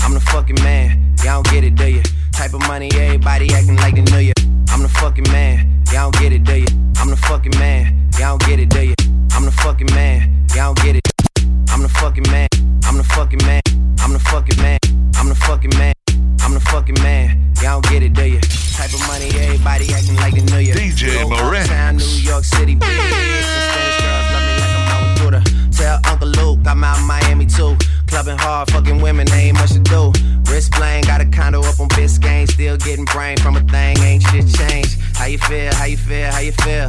I'm 0.00 0.14
the 0.14 0.20
fucking 0.20 0.56
man. 0.62 1.14
Y'all 1.22 1.42
don't 1.42 1.52
get 1.52 1.64
it, 1.64 1.74
do 1.74 1.86
you? 1.86 2.02
Type 2.36 2.52
of 2.52 2.60
money, 2.68 2.90
everybody 2.92 3.50
acting 3.54 3.76
like 3.76 3.94
they 3.94 4.02
knew 4.02 4.18
you. 4.18 4.32
I'm 4.68 4.82
the 4.82 4.90
fucking 5.00 5.24
man. 5.32 5.82
Y'all 5.90 6.10
don't 6.10 6.20
get 6.20 6.32
it, 6.32 6.44
do 6.44 6.54
you? 6.54 6.66
I'm 6.98 7.08
the 7.08 7.16
fucking 7.16 7.58
man. 7.58 8.10
Y'all 8.18 8.36
don't 8.36 8.46
get 8.46 8.60
it, 8.60 8.68
do 8.68 8.84
you? 8.88 8.94
I'm 9.32 9.46
the 9.46 9.50
fucking 9.50 9.88
man. 9.94 10.44
Y'all 10.54 10.74
don't 10.74 10.84
get 10.84 10.96
it. 10.96 11.02
I'm 11.70 11.80
the 11.80 11.88
fucking 11.88 12.24
man. 12.30 12.46
I'm 12.84 12.98
the 12.98 13.04
fucking 13.04 13.38
man. 13.46 13.62
I'm 14.00 14.12
the 14.12 14.18
fucking 14.18 14.58
man. 14.60 14.78
I'm 15.16 15.28
the 15.30 15.34
fucking 15.34 15.70
man. 15.78 15.94
I'm 16.42 16.52
the 16.52 16.60
fucking 16.60 16.96
man. 17.02 17.54
Y'all 17.62 17.80
don't 17.80 17.88
get 17.90 18.02
it, 18.02 18.12
do 18.12 18.28
you? 18.28 18.40
Type 18.40 18.92
of 18.92 19.00
money, 19.08 19.30
everybody 19.40 19.90
acting 19.94 20.16
like 20.16 20.34
they 20.34 20.42
knew 20.42 20.58
you. 20.58 20.74
DJ 20.74 21.24
uptown, 21.24 21.96
New 21.96 22.04
York 22.20 22.44
City, 22.44 22.76
bitch. 22.76 22.84
Spanish 22.84 24.00
girls 24.04 24.28
love 24.36 24.44
me 24.44 24.52
like 24.60 24.76
I'm 24.76 24.92
out 24.92 25.32
with 25.32 25.72
Tell 25.72 26.00
Uncle 26.04 26.28
Luke 26.28 26.66
I'm 26.66 26.84
out 26.84 27.00
Miami 27.06 27.46
too. 27.46 27.76
Clubbing 28.06 28.38
hard, 28.38 28.70
fucking 28.70 29.00
women, 29.00 29.30
ain't 29.32 29.54
much 29.58 29.72
to 29.72 29.78
do. 29.80 30.12
Wrist 30.50 30.72
bling, 30.72 31.04
got 31.04 31.20
a 31.20 31.26
condo 31.26 31.60
up 31.60 31.80
on 31.80 31.88
Biscayne. 31.88 32.48
Still 32.50 32.76
getting 32.76 33.04
brain 33.06 33.36
from 33.38 33.56
a 33.56 33.60
thing, 33.60 33.98
ain't 33.98 34.22
shit 34.22 34.46
changed. 34.54 34.98
How 35.14 35.26
you 35.26 35.38
feel? 35.38 35.74
How 35.74 35.84
you 35.84 35.96
feel? 35.96 36.30
How 36.30 36.40
you 36.40 36.52
feel? 36.52 36.88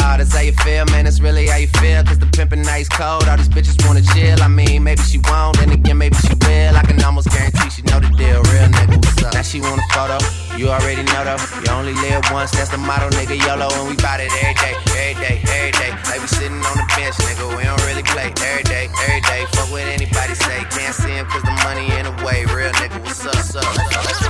Ah, 0.11 0.17
that's 0.17 0.35
how 0.35 0.43
you 0.43 0.51
feel, 0.67 0.83
man. 0.91 1.07
That's 1.07 1.21
really 1.23 1.47
how 1.47 1.55
you 1.55 1.71
feel. 1.79 2.03
Cause 2.03 2.19
the 2.19 2.27
pimpin' 2.27 2.67
nice 2.67 2.89
cold. 2.89 3.23
All 3.31 3.37
these 3.37 3.47
bitches 3.47 3.79
wanna 3.87 4.03
chill. 4.11 4.43
I 4.43 4.49
mean, 4.49 4.83
maybe 4.83 4.99
she 5.07 5.23
won't, 5.23 5.55
then 5.55 5.71
again, 5.71 5.97
maybe 5.97 6.19
she 6.19 6.35
will. 6.35 6.75
I 6.75 6.83
can 6.83 6.99
almost 6.99 7.31
guarantee 7.31 7.69
she 7.71 7.81
know 7.87 8.03
the 8.03 8.11
deal. 8.19 8.43
Real 8.51 8.67
nigga, 8.67 8.99
what's 8.99 9.23
up? 9.23 9.33
Now 9.33 9.41
she 9.41 9.61
want 9.63 9.79
a 9.79 9.87
photo. 9.95 10.19
You 10.59 10.67
already 10.67 11.07
know 11.07 11.23
though. 11.23 11.39
You 11.63 11.71
only 11.71 11.95
live 12.03 12.27
once, 12.27 12.51
that's 12.51 12.67
the 12.67 12.77
motto, 12.77 13.07
nigga. 13.15 13.39
YOLO, 13.39 13.71
and 13.71 13.87
we 13.87 13.95
bout 14.03 14.19
it 14.19 14.27
every 14.43 14.59
day, 14.59 14.75
every 14.99 15.15
day, 15.23 15.35
every 15.47 15.71
day. 15.79 15.91
Like 16.03 16.19
we 16.19 16.27
sitting 16.27 16.59
on 16.59 16.75
the 16.75 16.83
bench, 16.91 17.15
nigga. 17.23 17.47
We 17.55 17.63
don't 17.63 17.79
really 17.87 18.03
play 18.03 18.35
every 18.35 18.67
day, 18.67 18.91
every 19.07 19.23
day. 19.23 19.47
Fuck 19.55 19.71
what 19.71 19.87
anybody 19.87 20.35
say. 20.35 20.59
Can't 20.75 20.91
see 20.91 21.15
him 21.15 21.25
cause 21.31 21.43
the 21.47 21.55
money 21.63 21.87
in 21.95 22.03
the 22.03 22.15
way. 22.19 22.43
Real 22.51 22.75
nigga, 22.83 22.99
what's 22.99 23.23
up, 23.23 23.31
what's 23.31 23.55
up? 23.55 24.20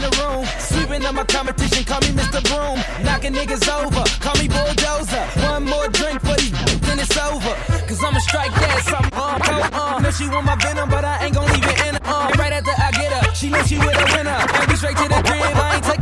In 0.00 0.10
the 0.10 0.16
room. 0.20 0.44
Sweeping 0.58 1.04
up 1.04 1.14
my 1.14 1.24
competition, 1.24 1.84
call 1.84 2.00
me 2.00 2.12
Mr. 2.16 2.40
Broom. 2.48 2.78
Knocking 3.04 3.34
niggas 3.34 3.66
over, 3.68 4.04
call 4.20 4.36
me 4.40 4.48
Bulldozer. 4.48 5.24
One 5.46 5.64
more 5.64 5.88
drink 5.88 6.20
for 6.20 6.36
these, 6.40 6.52
then 6.80 6.98
it's 6.98 7.16
over. 7.16 7.54
Cause 7.88 8.02
I'ma 8.04 8.18
strike 8.20 8.52
that 8.54 8.82
something. 8.86 9.12
Uh, 9.12 9.38
uh, 9.42 9.96
uh. 9.96 10.00
Know 10.00 10.10
she 10.10 10.28
want 10.28 10.46
my 10.46 10.56
venom, 10.56 10.88
but 10.88 11.04
I 11.04 11.24
ain't 11.24 11.34
gon' 11.34 11.46
leave 11.52 11.66
it 11.66 11.78
in. 11.86 11.96
Uh, 12.04 12.30
right 12.38 12.52
after 12.52 12.70
I 12.70 12.90
get 12.92 13.12
her, 13.12 13.34
she 13.34 13.50
know 13.50 13.62
she 13.64 13.78
with 13.78 13.96
a 13.98 14.06
winner. 14.16 14.38
And 14.38 14.66
we 14.70 14.76
straight 14.76 14.96
to 14.96 15.08
the 15.08 15.20
crib, 15.26 15.56
I 15.56 15.76
ain't 15.76 15.84
taking 15.84 15.99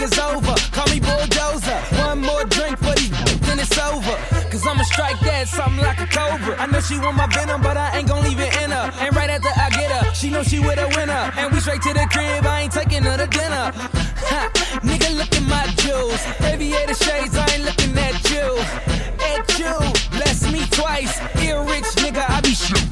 niggas 0.00 0.18
over. 0.34 0.54
Call 0.72 0.86
me 0.88 1.00
bulldozer. 1.00 1.78
One 2.00 2.20
more 2.20 2.44
drink 2.44 2.78
for 2.78 2.94
these, 2.94 3.10
then 3.40 3.58
it's 3.58 3.78
over. 3.78 4.16
Cause 4.50 4.66
I'ma 4.66 4.82
strike 4.82 5.18
that 5.20 5.48
something 5.48 5.82
like 5.82 6.00
a 6.00 6.06
cobra. 6.06 6.56
I 6.58 6.66
know 6.66 6.80
she 6.80 6.98
want 6.98 7.16
my 7.16 7.26
venom, 7.26 7.62
but 7.62 7.76
I 7.76 7.98
ain't 7.98 8.08
gon' 8.08 8.22
leave 8.24 8.40
it 8.40 8.52
in 8.62 8.70
her. 8.70 8.92
And 9.00 9.14
right 9.14 9.30
after 9.30 9.48
I 9.48 9.70
get 9.70 9.90
her, 9.90 10.14
she 10.14 10.30
know 10.30 10.42
she 10.42 10.58
with 10.58 10.78
a 10.78 10.88
winner. 10.96 11.32
And 11.36 11.52
we 11.52 11.60
straight 11.60 11.82
to 11.82 11.92
the 11.92 12.06
crib, 12.10 12.46
I 12.46 12.62
ain't 12.62 12.72
taking 12.72 13.02
her 13.02 13.16
to 13.16 13.26
dinner. 13.26 13.72
Ha, 14.30 14.50
nigga, 14.82 15.16
look 15.16 15.32
at 15.34 15.44
my 15.44 15.66
jewels. 15.82 16.20
Aviator 16.40 16.94
shades, 16.94 17.36
I 17.36 17.46
ain't 17.54 17.64
looking 17.64 17.96
at 17.98 18.16
you. 18.30 18.48
At 19.20 19.46
you, 19.58 19.76
bless 20.16 20.50
me 20.50 20.60
twice. 20.70 21.20
Ear 21.42 21.62
rich, 21.62 21.88
nigga, 22.02 22.24
I 22.28 22.40
be 22.40 22.54
shit. 22.54 22.89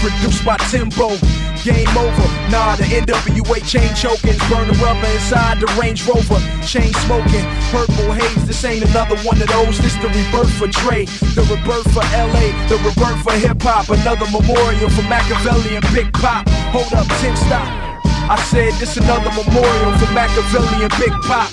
Produced 0.00 0.44
by 0.44 0.56
Timbo. 0.72 1.16
Game 1.62 1.92
over. 1.92 2.26
Nah, 2.48 2.74
the 2.76 2.88
NWA 2.88 3.60
chain 3.68 3.92
choking. 3.94 4.36
Burning 4.48 4.76
rubber 4.80 5.06
inside 5.12 5.60
the 5.60 5.68
Range 5.76 6.00
Rover. 6.08 6.40
Chain 6.64 6.92
smoking. 7.04 7.44
Purple 7.68 8.12
haze. 8.16 8.46
This 8.46 8.64
ain't 8.64 8.84
another 8.88 9.16
one 9.28 9.40
of 9.40 9.48
those. 9.48 9.78
This 9.78 9.94
the 10.00 10.08
rebirth 10.08 10.52
for 10.56 10.68
Dre. 10.68 11.04
The 11.36 11.44
rebirth 11.52 11.88
for 11.92 12.04
LA. 12.16 12.48
The 12.72 12.80
rebirth 12.80 13.20
for 13.22 13.36
hip 13.36 13.60
hop. 13.60 13.88
Another 13.92 14.26
memorial 14.32 14.88
for 14.88 15.04
Machiavelli 15.04 15.76
and 15.76 15.86
Big 15.92 16.12
Pop. 16.14 16.48
Hold 16.72 16.92
up, 16.96 17.06
Tim, 17.20 17.36
stop. 17.36 17.68
I 18.30 18.40
said 18.48 18.72
this 18.80 18.96
another 18.96 19.30
memorial 19.30 19.92
for 19.98 20.10
Machiavelli 20.12 20.84
and 20.84 20.94
Big 20.98 21.12
Pop. 21.28 21.50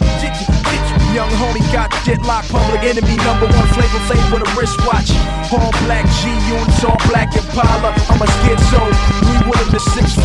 Young 1.13 1.29
homie 1.39 1.63
got 1.71 1.89
deadlock, 2.05 2.45
public 2.49 2.83
enemy 2.83 3.15
number 3.23 3.47
one 3.47 3.67
flavor 3.73 3.99
flavor 4.07 4.37
with 4.37 4.47
a 4.47 4.51
wristwatch. 4.59 5.11
All 5.51 5.71
black 5.85 6.05
G 6.19 6.29
units, 6.47 6.83
all 6.83 6.97
black 7.07 7.35
Impala. 7.35 7.95
I'm 8.11 8.21
a 8.21 8.27
schizo, 8.27 8.83
we 9.25 9.27
Louis 9.27 9.43
Willem 9.49 9.69
the 9.71 9.79
6 9.79 10.17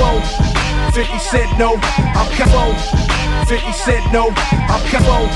50 0.94 1.18
cent 1.18 1.58
no, 1.58 1.78
I'm 2.12 2.28
Cabo. 2.36 2.74
50 3.46 3.72
cent 3.72 4.12
no, 4.12 4.28
I'm 4.68 4.82
Cabo. 4.90 5.28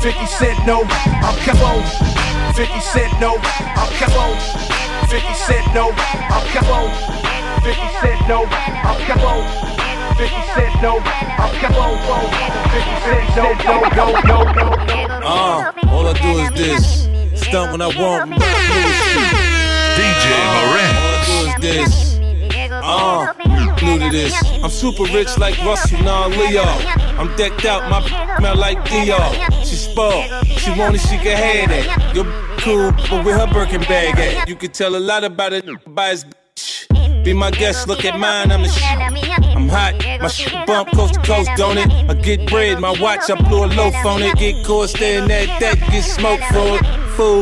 50 0.00 0.26
cent 0.26 0.66
no, 0.66 0.84
I'm 0.84 1.36
Cabo. 1.46 1.80
50 2.52 2.80
cent 2.80 3.20
no, 3.20 3.38
I'm 3.40 3.92
Cabo. 3.96 4.36
50 5.08 5.34
cent 5.34 5.74
no, 5.74 5.90
I'm 6.28 6.46
Cabo. 6.52 6.90
50 7.62 7.80
cent 8.00 8.28
no, 8.28 8.44
I'm 8.44 9.00
Cabo. 9.06 9.71
50 10.22 10.36
cent 10.54 10.82
no, 10.82 11.00
I'm. 11.02 11.50
50 11.50 11.66
cent 13.02 13.34
no, 13.34 13.74
no, 13.98 14.06
no, 14.22 14.38
no, 14.52 14.62
no. 14.62 15.26
Uh, 15.26 15.72
all 15.88 16.06
I 16.06 16.12
do 16.22 16.38
is 16.38 16.50
this. 16.52 17.08
Stunt 17.42 17.72
when 17.72 17.82
I 17.82 17.88
want. 17.88 18.30
DJ 19.98 20.26
Moran. 20.54 20.94
All 21.02 21.14
I 21.18 21.26
do 21.26 21.34
is 21.48 21.54
this. 21.60 21.92
Uh, 22.70 23.32
new 23.82 23.98
to 23.98 24.10
this. 24.10 24.34
I'm 24.62 24.70
super 24.70 25.02
rich 25.12 25.36
like 25.38 25.58
Russell, 25.64 26.00
nah 26.04 26.26
Leo. 26.26 26.62
I'm 27.18 27.34
decked 27.34 27.64
out, 27.64 27.90
my 27.90 28.00
smell 28.38 28.56
like 28.56 28.78
Dior. 28.84 29.64
She 29.64 29.74
spoiled, 29.74 30.46
she 30.46 30.70
want 30.78 30.94
it, 30.94 31.00
she 31.00 31.18
can 31.18 31.36
have 31.36 31.72
it. 31.72 32.14
You're 32.14 32.30
cool, 32.58 32.92
but 33.10 33.24
with 33.24 33.36
her 33.36 33.52
Birkin 33.52 33.80
bag 33.80 34.16
at. 34.20 34.48
You 34.48 34.54
can 34.54 34.70
tell 34.70 34.94
a 34.94 35.00
lot 35.00 35.24
about 35.24 35.52
it 35.52 35.66
by 35.92 36.10
his 36.10 36.24
bitch. 36.24 37.24
Be 37.24 37.32
my 37.32 37.50
guest, 37.50 37.88
look 37.88 38.04
at 38.04 38.18
mine, 38.18 38.52
I'm 38.52 38.62
the 38.62 38.68
shit. 38.68 39.31
Hot, 39.72 39.94
my 40.20 40.28
shit 40.28 40.52
bump 40.66 40.90
coast 40.92 41.14
to 41.14 41.20
coast, 41.22 41.50
don't 41.56 41.78
it? 41.78 41.90
I 42.08 42.14
get 42.14 42.46
bread, 42.46 42.78
my 42.78 42.94
watch, 43.00 43.30
I 43.30 43.34
blew 43.34 43.64
a 43.64 43.66
loaf 43.66 43.94
on 44.04 44.22
it. 44.22 44.36
Get 44.36 44.64
caught 44.66 44.90
staring 44.90 45.30
at 45.30 45.60
that, 45.60 45.78
get 45.90 46.02
smoked 46.02 46.44
for 46.44 46.76
it. 46.76 46.84
Fool, 47.16 47.40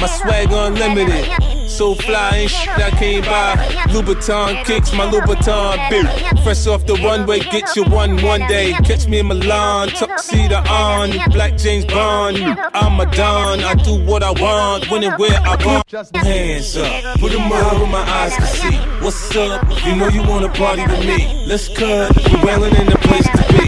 my 0.00 0.06
swag 0.06 0.52
unlimited. 0.52 1.51
So 1.72 1.94
fly 1.94 2.36
ain't 2.36 2.50
shit 2.50 2.78
I 2.78 2.90
came 2.90 3.22
by. 3.22 3.56
Louboutin 3.92 4.62
kicks 4.66 4.92
my 4.92 5.06
Louboutin 5.06 5.88
beer. 5.88 6.04
Fresh 6.42 6.66
off 6.66 6.84
the 6.84 6.94
runway, 6.96 7.40
get 7.40 7.74
you 7.74 7.84
one 7.84 8.22
one 8.22 8.40
day. 8.46 8.72
Catch 8.84 9.08
me 9.08 9.20
in 9.20 9.28
Milan, 9.28 9.88
tuxedo 9.88 10.56
on. 10.68 11.10
Black 11.30 11.56
James 11.56 11.86
Bond, 11.86 12.36
I'm 12.74 13.00
a 13.00 13.06
Don. 13.16 13.60
I 13.60 13.74
do 13.74 14.04
what 14.04 14.22
I 14.22 14.32
want, 14.32 14.90
when 14.90 15.02
and 15.02 15.18
where 15.18 15.40
I 15.40 15.56
want. 15.64 15.90
Hands 16.14 16.76
up, 16.76 17.18
put 17.18 17.32
them 17.32 17.50
up 17.50 17.72
where 17.72 17.86
my 17.90 18.04
eyes 18.20 18.36
can 18.36 18.46
see. 18.46 18.76
What's 19.02 19.34
up? 19.34 19.64
You 19.86 19.96
know 19.96 20.08
you 20.08 20.22
wanna 20.28 20.50
party 20.50 20.82
with 20.82 21.06
me. 21.06 21.46
Let's 21.46 21.68
cut, 21.68 22.14
we 22.16 22.36
wailing 22.44 22.76
in 22.76 22.86
the 22.86 22.98
place 22.98 23.26
to 23.26 23.42
be. 23.54 23.64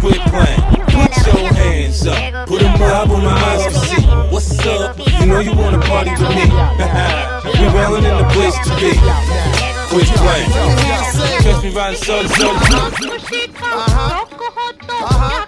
Quit 0.00 0.20
playing. 0.32 0.81
Your 1.26 1.52
hands 1.54 2.06
up. 2.06 2.48
Put 2.48 2.60
them 2.60 2.82
up 2.82 3.08
where 3.08 3.18
my 3.22 3.32
eyes 3.32 3.62
can 3.64 3.72
see. 3.72 4.02
What's 4.32 4.58
up? 4.66 4.98
You 4.98 5.26
know 5.26 5.40
you 5.40 5.54
wanna 5.54 5.78
party 5.80 6.10
with 6.10 6.28
me. 6.30 6.46
we 7.58 7.66
wailing 7.74 8.04
in 8.04 8.16
the 8.18 8.28
place 8.32 8.58
to 8.66 8.70
be. 8.80 8.92
Quit 9.90 10.08
playing. 10.18 10.50
Catch 11.42 11.62
me 11.62 11.70
riding 11.74 11.98
soda 11.98 12.28
soda. 12.28 12.58
Uh-huh. 13.62 15.46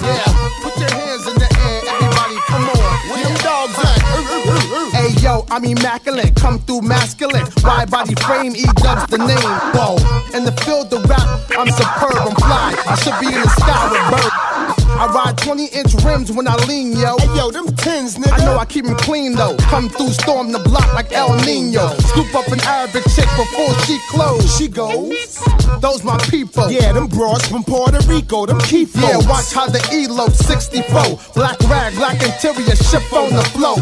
Yeah, 0.00 0.24
put 0.62 0.76
your 0.78 0.90
hands 0.90 1.26
in 1.26 1.34
the 1.34 1.48
air, 1.64 1.80
everybody, 1.88 2.36
come 2.46 2.64
on. 2.68 2.76
Where 3.08 3.22
them 3.24 3.36
dogs 3.42 3.78
at? 3.78 4.00
Hey 4.94 5.10
yo, 5.20 5.44
I'm 5.50 5.64
immaculate, 5.64 6.34
come 6.36 6.58
through 6.60 6.82
masculine. 6.82 7.46
Wide 7.62 7.90
body 7.90 8.14
frame, 8.16 8.54
E 8.56 8.64
dubs 8.76 9.06
the 9.10 9.18
name. 9.18 9.52
Whoa, 9.74 9.96
in 10.36 10.44
the 10.44 10.52
field 10.62 10.92
of 10.92 11.04
rap, 11.08 11.26
I'm 11.58 11.68
superb, 11.70 12.16
I'm 12.20 12.34
fly. 12.36 12.74
I 12.86 12.94
should 12.96 13.18
be 13.20 13.26
in 13.34 13.40
the 13.42 13.48
sky 13.48 13.88
with 13.90 14.10
birds. 14.10 14.33
I 14.96 15.10
ride 15.12 15.36
20 15.38 15.66
inch 15.66 15.94
rims 16.04 16.30
when 16.30 16.46
I 16.46 16.56
lean, 16.66 16.92
yo. 16.92 17.16
Hey 17.18 17.36
yo, 17.36 17.50
them 17.50 17.66
tins, 17.76 18.16
nigga. 18.16 18.32
I 18.32 18.44
know 18.44 18.58
I 18.58 18.64
keep 18.64 18.84
them 18.84 18.96
clean 18.96 19.34
though. 19.34 19.56
Come 19.68 19.88
through, 19.88 20.10
storm 20.10 20.52
the 20.52 20.60
block 20.60 20.92
like 20.94 21.12
El 21.12 21.34
Nino. 21.44 21.88
Scoop 21.98 22.32
up 22.34 22.46
an 22.48 22.60
Arabic 22.60 23.02
chick 23.14 23.28
before 23.36 23.74
she 23.86 23.98
close. 24.08 24.56
She 24.56 24.68
goes, 24.68 25.42
those 25.80 26.04
my 26.04 26.18
people. 26.30 26.70
Yeah, 26.70 26.92
them 26.92 27.08
broads 27.08 27.46
from 27.48 27.64
Puerto 27.64 28.00
Rico, 28.06 28.46
them 28.46 28.60
keep 28.60 28.94
Yeah, 28.94 29.18
watch 29.28 29.52
how 29.52 29.66
the 29.66 29.82
Elo 29.92 30.28
64. 30.28 31.18
Black 31.34 31.58
rag, 31.68 31.94
black 31.94 32.22
interior, 32.22 32.76
ship 32.76 33.04
on 33.12 33.34
the 33.34 33.42
flow. 33.50 33.76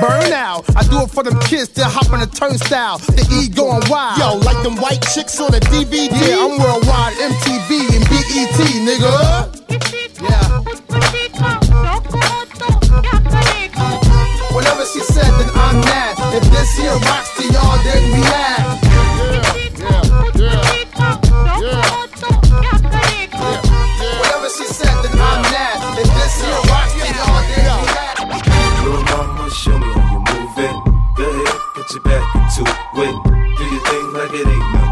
Burn 0.00 0.32
out. 0.32 0.64
I 0.76 0.82
do 0.84 1.02
it 1.02 1.10
for 1.10 1.24
them 1.24 1.38
kids 1.40 1.68
that 1.70 1.90
hop 1.90 2.12
on 2.12 2.20
the 2.20 2.26
turnstile. 2.26 2.98
The 2.98 3.26
E 3.42 3.48
going 3.48 3.82
wild. 3.90 4.18
Yo, 4.18 4.38
like 4.46 4.62
them 4.62 4.76
white 4.76 5.02
chicks 5.12 5.40
on 5.40 5.50
the 5.50 5.60
DVD. 5.60 6.14
Yeah, 6.14 6.46
I'm 6.46 6.58
worldwide, 6.62 7.14
MTV 7.18 7.96
and 7.96 8.04
BET, 8.08 8.58
nigga. 8.86 9.64
Yeah. 10.22 10.43
Whatever 14.54 14.84
she 14.86 15.00
said, 15.00 15.30
then 15.38 15.50
I'm 15.54 15.80
mad. 15.80 16.14
If 16.34 16.44
this 16.50 16.76
here 16.76 16.92
rocks 16.92 17.30
to 17.36 17.44
y'all, 17.52 17.78
then 17.84 18.02
we 18.12 18.20
mad. 18.20 18.62
Whatever 24.20 24.48
she 24.50 24.66
said, 24.66 24.94
then 25.02 25.12
I'm 25.18 25.42
mad. 25.42 25.98
If 25.98 26.08
this 26.14 26.34
here 26.40 26.60
rocks 26.70 26.92
to 26.94 27.06
y'all, 27.18 27.42
then 27.50 27.64
we 27.80 27.86
mad. 27.94 28.14
Little 28.84 29.04
mama, 29.04 29.50
show 29.50 29.78
me 29.78 29.86
how 29.92 30.12
you 30.12 30.18
move. 30.18 30.54
Go 31.16 31.24
ahead, 31.30 31.58
put 31.74 31.90
your 31.92 32.02
back 32.02 32.24
into 32.36 32.62
it. 32.62 33.14
Do 33.58 33.64
your 33.64 33.82
thing 33.86 34.06
like 34.12 34.32
it 34.32 34.46
ain't 34.46 34.84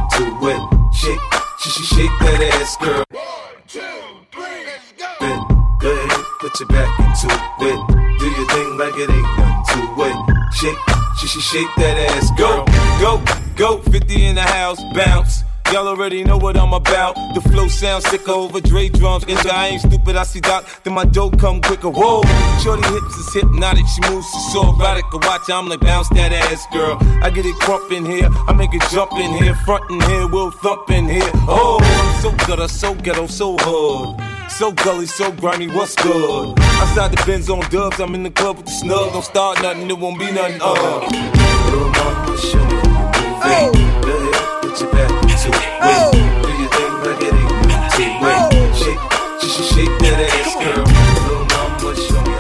it. 0.45 0.61
Shake, 0.93 1.21
sh- 1.59 1.71
sh- 1.71 1.95
shake 1.95 2.11
that 2.21 2.41
ass, 2.61 2.77
girl. 2.77 3.12
Your 6.63 6.69
back 6.69 7.01
into 7.01 7.27
it. 7.61 8.19
Do 8.19 8.27
your 8.31 8.49
thing 8.49 8.79
like 8.79 8.95
it 8.97 9.11
ain't 9.11 9.39
nothing 9.39 9.87
to 9.97 10.03
it. 10.05 10.55
Shake, 10.55 10.79
she 11.19 11.27
sh- 11.27 11.43
shake 11.43 11.75
that 11.77 11.97
ass, 12.11 12.31
Go, 12.39 12.65
Go, 13.01 13.23
go, 13.57 13.83
50 13.91 14.27
in 14.27 14.35
the 14.37 14.43
house, 14.43 14.81
bounce. 14.95 15.43
Y'all 15.73 15.89
already 15.89 16.23
know 16.23 16.37
what 16.37 16.57
I'm 16.57 16.75
about. 16.75 17.15
The 17.35 17.41
flow 17.41 17.67
sounds 17.67 18.07
sick 18.09 18.29
over 18.29 18.61
Dre 18.61 18.91
drums. 18.91 19.25
And 19.27 19.39
I 19.49 19.69
ain't 19.69 19.81
stupid, 19.81 20.17
I 20.17 20.25
see 20.25 20.41
Doc, 20.41 20.67
then 20.85 20.93
my 20.93 21.05
dough 21.05 21.31
come 21.31 21.63
quicker. 21.63 21.89
Whoa, 21.89 22.23
shorty 22.63 22.87
hips 22.89 23.17
is 23.17 23.33
hypnotic, 23.33 23.87
she 23.87 24.11
moves 24.11 24.29
she's 24.31 24.53
so 24.53 24.69
erotic. 24.69 25.11
Watch, 25.13 25.49
I'm 25.51 25.69
like 25.69 25.81
bounce 25.81 26.11
that 26.11 26.33
ass, 26.33 26.67
girl. 26.73 26.99
I 27.23 27.31
get 27.31 27.47
it 27.47 27.57
crump 27.57 27.91
in 27.91 28.05
here, 28.05 28.29
I 28.47 28.53
make 28.53 28.75
it 28.75 28.83
jump 28.91 29.13
in 29.15 29.33
here, 29.33 29.55
front 29.65 29.91
in 29.91 30.01
here, 30.03 30.29
we'll 30.29 30.51
thump 30.51 30.91
in 30.91 31.09
here. 31.09 31.31
Oh, 31.49 31.81
so 32.21 32.31
ghetto, 32.47 32.67
so 32.67 32.95
ghetto, 32.95 33.27
so 33.27 33.57
hood. 33.59 34.32
So 34.59 34.71
gully, 34.71 35.07
so 35.07 35.33
grimy, 35.33 35.67
what's 35.69 35.97
good? 35.97 36.59
Outside 36.59 37.11
the 37.11 37.23
Benz 37.27 37.49
on 37.51 37.61
dubs, 37.71 37.99
I'm 37.99 38.15
in 38.15 38.23
the 38.23 38.31
club 38.31 38.59
with 38.59 38.67
the 38.67 38.73
snug. 38.73 39.13
Don't 39.13 39.25
start 39.25 39.61
nothing, 39.63 39.91
it 39.91 39.99
won't 39.99 40.19
be 40.21 40.31
nothing. 40.31 40.61
Uh. 40.61 40.73
Little 41.67 41.89
mama, 41.91 42.37
show 42.39 42.63
me 42.63 42.77
how 43.43 43.73
you 43.73 43.73
move 43.73 43.75
it. 43.75 44.05
Go 44.05 44.13
ahead, 44.13 44.63
put 44.63 44.81
your 44.81 44.93
back 44.93 45.09
to 45.09 45.49
it. 45.51 45.63
Do 46.43 46.51
your 46.63 46.71
thing 46.71 46.95
like 47.03 47.23
it 47.27 47.35
ain't 47.35 47.67
meant 47.67 47.91
to 47.97 48.05
wait. 48.23 48.43
Shake, 48.77 49.03
shake, 49.41 49.67
shake 49.73 49.95
that 49.99 50.31
ass, 50.31 50.55
girl. 50.55 50.85
Little 51.27 51.49
mama, 51.51 51.91
show 51.99 52.23
me 52.23 52.37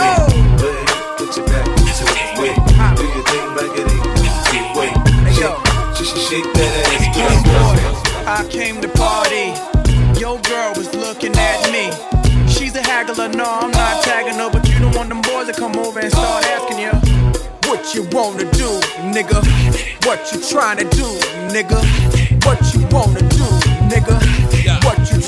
how 0.00 0.32
you 0.32 0.40
move 0.48 0.64
it. 0.64 0.64
Go 0.64 0.68
ahead, 0.70 1.18
put 1.18 1.36
your 1.36 1.44
back 1.44 1.66
to 1.66 2.04
it. 2.40 2.56
Do 2.96 3.04
your 3.04 3.24
thing 3.28 3.48
like 3.58 3.74
it 3.76 3.84
ain't 3.90 4.06
meant 4.16 4.38
to 4.48 4.58
wait. 4.78 4.94
Shake, 5.36 5.60
shake, 5.98 6.24
shake 6.24 6.48
that 6.56 6.72
ass, 6.88 7.04
girl. 7.12 8.24
I 8.24 8.48
came 8.48 8.80
to 8.80 8.88
party. 8.88 9.52
Your 10.18 10.38
girl 10.42 10.74
looking 11.30 11.40
at 11.40 11.72
me. 11.72 12.48
She's 12.48 12.74
a 12.76 12.82
haggler, 12.82 13.28
no, 13.28 13.44
I'm 13.44 13.70
not 13.70 14.02
tagging 14.02 14.34
her, 14.34 14.50
but 14.50 14.68
you 14.68 14.78
don't 14.78 14.94
want 14.96 15.08
them 15.08 15.22
boys 15.22 15.46
to 15.46 15.52
come 15.52 15.76
over 15.76 16.00
and 16.00 16.10
start 16.10 16.44
asking 16.44 16.78
you 16.78 16.90
what 17.68 17.94
you 17.94 18.02
wanna 18.12 18.50
do, 18.52 18.80
nigga. 19.14 19.40
What 20.06 20.32
you 20.32 20.40
trying 20.48 20.78
to 20.78 20.84
do, 20.96 21.06
nigga. 21.54 21.80
What 22.44 22.60
you 22.74 22.86
wanna 22.90 23.20
do, 23.20 23.46
nigga. 23.88 24.18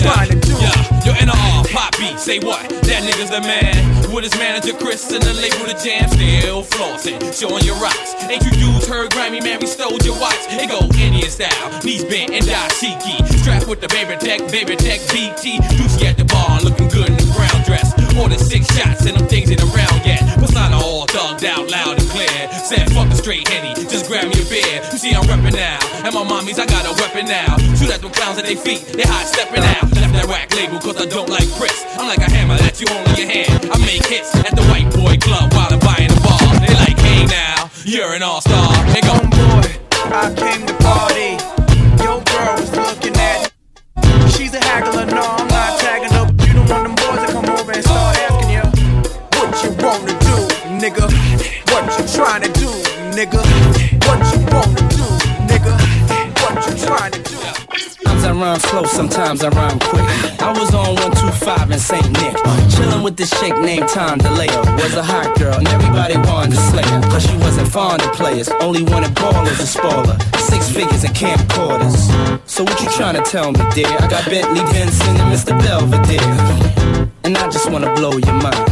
Trying 0.02 0.40
to. 0.40 0.52
Yeah, 0.58 1.06
yo, 1.06 1.12
NR, 1.14 1.72
Pop 1.72 1.96
beat, 1.98 2.18
say 2.18 2.38
what? 2.38 2.68
That 2.86 3.02
nigga's 3.06 3.30
the 3.30 3.40
man. 3.40 4.02
With 4.12 4.24
his 4.24 4.36
manager 4.36 4.76
Chris 4.76 5.10
and 5.10 5.22
the 5.24 5.32
label 5.32 5.64
The 5.64 5.72
Jam, 5.80 6.04
still 6.10 6.62
flossing, 6.62 7.16
showing 7.32 7.64
your 7.64 7.80
rocks. 7.80 8.12
Ain't 8.28 8.44
you 8.44 8.52
dudes 8.52 8.86
heard 8.86 9.10
grimy 9.12 9.40
man, 9.40 9.58
we 9.60 9.66
stole 9.66 9.96
your 10.04 10.20
watch. 10.20 10.36
It 10.52 10.68
go 10.68 10.84
Indian 11.00 11.30
style, 11.30 11.80
knees 11.82 12.04
bent 12.04 12.30
and 12.30 12.44
dashiki. 12.44 13.24
Strapped 13.40 13.66
with 13.68 13.80
the 13.80 13.88
baby 13.88 14.20
tech, 14.20 14.44
baby 14.52 14.76
tech 14.76 15.00
BT. 15.08 15.64
Juicy 15.72 16.06
at 16.06 16.18
the 16.18 16.28
bar, 16.28 16.60
looking 16.60 16.88
good 16.92 17.08
in 17.08 17.16
the 17.16 17.32
brown 17.32 17.64
dress. 17.64 17.96
More 18.14 18.28
than 18.28 18.38
six 18.38 18.68
shots 18.76 19.06
and 19.08 19.16
them 19.16 19.26
things 19.26 19.50
ain't 19.50 19.64
around 19.72 20.04
yet. 20.04 20.20
Persona 20.36 20.76
all 20.76 21.06
thugged 21.08 21.48
out 21.48 21.70
loud 21.70 21.96
and 21.96 22.08
clear. 22.12 22.28
Said 22.52 22.92
fuck 22.92 23.08
the 23.08 23.16
straight 23.16 23.48
henny, 23.48 23.72
just 23.88 24.06
grab 24.06 24.28
me 24.28 24.36
a 24.36 24.46
beer. 24.46 24.76
You 24.92 24.98
see 25.52 25.58
now, 25.58 25.78
and 26.04 26.14
my 26.14 26.24
mommies 26.24 26.58
I 26.58 26.66
got 26.66 26.84
a 26.86 26.92
weapon 27.00 27.26
now. 27.26 27.56
Shoot 27.76 27.90
at 27.90 28.00
them 28.00 28.10
clowns 28.10 28.38
at 28.38 28.44
their 28.44 28.56
feet, 28.56 28.84
they 28.96 29.02
hot 29.02 29.26
stepping 29.26 29.62
out. 29.62 29.84
Left 29.94 30.12
that 30.12 30.26
whack 30.26 30.54
label 30.56 30.78
cause 30.78 31.00
I 31.00 31.06
don't 31.06 31.28
like 31.28 31.48
Chris. 31.58 31.84
I'm 31.96 32.08
like 32.08 32.18
a 32.18 32.30
hammer 32.30 32.56
that 32.58 32.80
you 32.80 32.86
hold 32.88 33.06
in 33.08 33.16
your 33.16 33.30
hand. 33.30 33.70
I 33.70 33.78
make 33.78 34.04
hits 34.06 34.34
at 34.36 34.54
the 34.56 34.64
white 34.72 34.90
boy 34.92 35.16
club 35.18 35.52
while 35.52 35.72
I'm 35.72 35.80
buying 35.80 36.08
the 36.08 36.20
bar. 36.20 36.40
They 36.60 36.74
like, 36.74 36.98
hey 36.98 37.24
now, 37.26 37.70
you're 37.84 38.14
an 38.14 38.22
all 38.22 38.40
star. 38.40 38.72
They 38.92 39.00
go, 39.00 39.41
rhyme 58.52 58.60
slow, 58.60 58.84
sometimes 58.84 59.42
I 59.42 59.48
rhyme 59.48 59.78
quick. 59.78 60.04
I 60.40 60.52
was 60.52 60.74
on 60.74 60.94
125 60.96 61.70
in 61.70 61.78
St. 61.78 62.04
Nick. 62.20 62.36
Chillin' 62.72 63.02
with 63.02 63.16
this 63.16 63.30
chick 63.40 63.56
named 63.58 63.88
Tom 63.88 64.18
DeLeo. 64.18 64.60
Was 64.76 64.94
a 64.94 65.02
hot 65.02 65.38
girl, 65.38 65.54
and 65.54 65.68
everybody 65.68 66.16
wanted 66.28 66.56
to 66.56 66.60
slay 66.68 66.82
her. 66.82 67.00
Cause 67.02 67.24
she 67.24 67.36
wasn't 67.38 67.68
fond 67.68 68.02
of 68.02 68.12
players, 68.12 68.48
only 68.60 68.82
wanted 68.82 69.12
ballers 69.14 69.58
and 69.58 69.68
spoil 69.68 70.04
her. 70.06 70.18
Six 70.38 70.68
figures 70.70 71.04
and 71.04 71.14
camcorders. 71.14 71.96
So 72.46 72.64
what 72.64 72.78
you 72.82 72.90
trying 72.90 73.16
to 73.16 73.22
tell 73.22 73.52
me, 73.52 73.60
dear? 73.74 73.88
I 73.88 74.06
got 74.08 74.24
Bentley 74.26 74.60
Benson 74.72 75.16
and 75.16 75.32
Mr. 75.32 75.56
Belvedere. 75.64 77.08
And 77.24 77.38
I 77.38 77.48
just 77.48 77.70
wanna 77.70 77.94
blow 77.94 78.12
your 78.12 78.34
mind. 78.34 78.68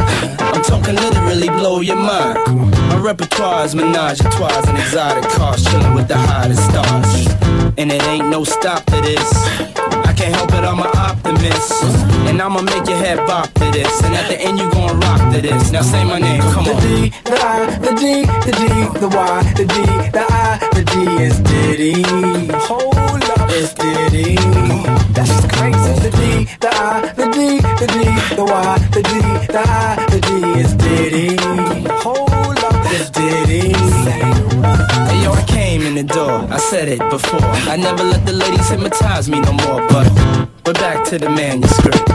I'm 0.53 0.61
talking 0.61 0.95
literally 0.95 1.49
blow 1.49 1.79
your 1.79 1.95
mind. 1.95 2.37
My 2.89 2.97
repertoire 2.97 3.65
is 3.65 3.73
menage 3.73 4.19
a 4.19 4.29
trois 4.29 4.61
and 4.67 4.77
exotic 4.77 5.23
cars, 5.31 5.65
chillin' 5.65 5.95
with 5.95 6.07
the 6.07 6.17
hottest 6.17 6.63
stars. 6.69 7.50
And 7.77 7.91
it 7.91 8.03
ain't 8.03 8.29
no 8.29 8.43
stop 8.43 8.85
to 8.85 9.01
this. 9.01 9.33
I 10.05 10.13
can't 10.13 10.35
help 10.35 10.51
it, 10.51 10.63
I'm 10.63 10.79
an 10.79 10.91
optimist. 10.95 11.83
And 12.27 12.41
I'ma 12.41 12.61
make 12.61 12.87
your 12.87 12.97
head 12.97 13.17
bop 13.25 13.51
to 13.53 13.71
this. 13.71 14.03
And 14.03 14.13
at 14.13 14.27
the 14.27 14.39
end, 14.39 14.59
you 14.59 14.69
gon' 14.71 14.99
rock 14.99 15.33
to 15.33 15.41
this. 15.41 15.71
Now 15.71 15.81
say 15.81 16.03
my 16.03 16.19
name, 16.19 16.41
come 16.53 16.67
on. 16.67 16.75
The 16.75 16.81
D, 16.81 17.09
the 17.23 17.37
I, 17.39 17.65
the 17.79 17.91
D, 17.95 18.25
the 18.45 18.51
D, 18.59 18.99
the 18.99 19.07
Y, 19.07 19.53
the 19.57 19.65
D, 19.65 19.75
the 20.11 20.25
I, 20.29 20.59
the 20.73 20.83
D 20.83 21.23
is 21.23 21.39
Diddy. 21.39 22.03
Hold 22.67 23.23
up, 23.23 23.49
it's 23.49 23.73
Diddy. 23.73 24.35
That's 25.13 25.29
just 25.29 25.49
crazy. 25.49 25.93
The 26.05 26.11
D, 26.11 26.47
the 26.59 26.69
I, 26.69 27.13
the 27.15 27.25
D, 27.31 27.61
the 27.79 27.87
D, 27.87 27.95
the 28.35 28.43
Y, 28.45 28.77
the 28.91 29.01
D, 29.01 29.11
the 29.47 29.63
I, 29.65 30.05
the 30.11 30.19
D 30.19 30.29
is 30.59 30.73
Diddy. 30.75 31.37
Hold 32.03 32.59
up, 32.59 32.75
it's 32.91 33.09
Diddy. 33.09 34.40
I 35.41 35.43
came 35.45 35.81
in 35.81 35.95
the 35.95 36.03
door, 36.03 36.45
I 36.51 36.57
said 36.57 36.87
it 36.87 36.99
before. 37.09 37.41
I 37.73 37.75
never 37.75 38.03
let 38.03 38.25
the 38.27 38.33
ladies 38.33 38.69
hypnotize 38.69 39.27
me 39.27 39.39
no 39.41 39.53
more, 39.53 39.81
but 39.89 40.07
but 40.63 40.75
back 40.75 41.03
to 41.09 41.17
the 41.17 41.29
manuscript. 41.29 42.05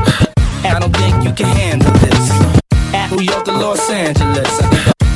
I 0.65 0.79
don't 0.79 0.95
think 0.95 1.25
you 1.25 1.33
can 1.33 1.51
handle 1.57 1.91
this. 2.07 2.25
New 3.11 3.25
York 3.25 3.45
to 3.47 3.53
Los 3.53 3.91
Angeles. 3.91 4.53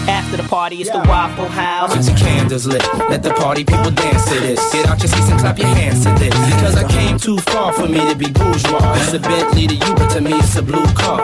After 0.08 0.36
the 0.38 0.48
party, 0.48 0.80
it's 0.80 0.90
the 0.90 0.98
Waffle 1.06 1.46
House. 1.46 1.94
Get 1.94 2.08
your 2.08 2.16
candles 2.16 2.66
lit. 2.66 2.82
Let 3.08 3.22
the 3.22 3.32
party 3.34 3.64
people 3.64 3.92
dance 3.92 4.24
to 4.30 4.40
this. 4.40 4.58
Get 4.72 4.88
out 4.88 4.98
your 4.98 5.08
seats 5.08 5.30
and 5.30 5.38
clap 5.38 5.58
your 5.58 5.68
hands 5.68 6.02
to 6.04 6.10
this. 6.18 6.34
Because 6.52 6.74
I 6.76 6.88
came 6.90 7.16
too 7.16 7.38
far 7.38 7.72
for 7.72 7.86
me 7.86 8.00
to 8.10 8.16
be 8.16 8.28
bourgeois. 8.32 8.94
It's 8.96 9.12
a 9.12 9.20
Bentley 9.20 9.68
to 9.68 9.74
you, 9.74 9.94
but 9.94 10.10
to 10.14 10.20
me 10.20 10.32
it's 10.32 10.56
a 10.56 10.62
blue 10.62 10.86
car. 10.94 11.22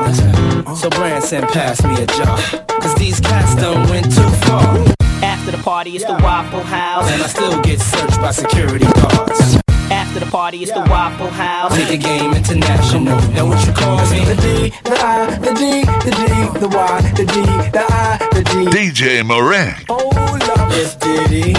So 0.77 0.89
Branson, 0.91 1.43
pass 1.49 1.83
me 1.83 1.95
a 2.01 2.07
jar. 2.07 2.39
Cause 2.81 2.95
these 2.95 3.19
cats 3.19 3.57
done 3.57 3.89
went 3.91 4.07
too 4.15 4.31
far. 4.47 4.96
After 5.47 5.59
the 5.59 5.63
party, 5.63 5.95
it's 5.95 6.05
the 6.05 6.19
Waffle 6.25 6.61
House. 6.61 7.09
And 7.09 7.23
I 7.23 7.29
still 7.29 7.63
get 7.63 7.81
searched 7.81 8.21
by 8.21 8.33
security 8.33 8.85
guards. 8.85 9.57
After 9.93 10.19
the 10.19 10.27
party, 10.27 10.65
it's 10.65 10.73
the 10.73 10.81
Waffle 10.91 11.29
House. 11.31 11.73
Take 11.77 11.87
the 11.87 11.99
game 11.99 12.35
international. 12.35 13.17
Know 13.31 13.47
what 13.47 13.65
you 13.65 13.73
call 13.73 13.99
me? 14.11 14.25
The 14.25 14.35
D, 14.43 14.71
the 14.83 14.99
I, 14.99 15.39
the 15.39 15.55
D, 15.55 15.85
the 16.03 16.11
D, 16.11 16.59
the 16.59 16.67
Y, 16.67 17.01
the 17.15 17.25
D, 17.27 17.47
the 17.71 17.87
I, 17.89 18.19
the 18.35 18.43
D. 18.43 18.67
DJ 18.75 19.25
Marek. 19.25 19.87
Hold 19.89 20.43
up, 20.43 20.69
it's 20.73 20.97
Diddy. 20.97 21.53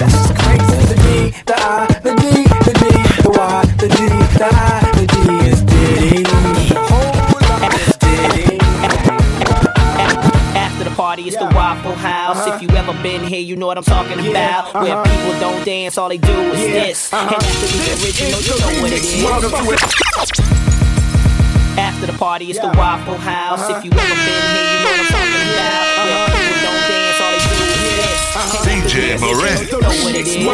That's 0.00 0.16
just 0.16 0.34
crazy. 0.40 0.80
The 0.88 0.96
D, 1.04 1.36
the 1.44 1.54
I, 1.54 1.84
the 2.00 2.14
D, 2.16 2.48
the 2.64 2.72
D, 2.80 2.84
the 3.24 3.28
Y, 3.28 3.64
the 3.76 3.88
D, 3.92 4.08
the 4.40 4.48
I, 4.50 4.88
the 4.96 5.04
D 5.12 5.14
is 5.50 5.60
Diddy. 5.60 6.24
Hold 6.88 7.44
up, 7.44 7.60
it's 7.76 7.92
Diddy. 7.98 8.56
After 10.56 10.84
the 10.84 10.96
party, 10.96 11.24
it's 11.24 11.36
the 11.36 11.51
Waffle 11.92 12.10
House. 12.10 12.46
If 12.46 12.62
you 12.62 12.68
ever 12.76 12.92
been 13.02 13.24
here, 13.24 13.40
you 13.40 13.56
know 13.56 13.66
what 13.66 13.78
I'm 13.78 13.84
talking 13.84 14.18
about. 14.26 14.74
Where 14.74 15.02
people 15.02 15.40
don't 15.40 15.64
dance, 15.64 15.98
all 15.98 16.08
they 16.08 16.18
do 16.18 16.32
is 16.32 16.60
this. 16.60 17.12
And 17.12 17.28
after 17.28 17.66
get 17.84 18.02
rich, 18.04 18.20
you 18.20 18.30
know, 18.30 18.38
what 18.80 18.92
it 18.92 19.02
is. 19.02 19.24
After 21.78 22.06
the 22.06 22.12
party, 22.18 22.50
it's 22.50 22.60
the 22.60 22.72
Waffle 22.76 23.16
House. 23.16 23.68
If 23.70 23.84
you 23.84 23.90
ever 23.90 24.00
been 24.00 24.42
here, 24.52 24.66
you 24.72 24.78
know 24.82 24.92
what 24.92 25.00
I'm 25.00 25.06
talking 25.06 25.48
about. 25.52 25.82
Where 26.02 26.26
people 26.32 26.60
don't 26.62 26.82
is 28.36 28.52
this. 28.52 28.66
DJ 28.66 29.20
Marek. 29.20 29.70
You 29.70 29.80
know 29.80 29.88
what 29.88 30.14
it 30.14 30.26
is. 30.26 30.46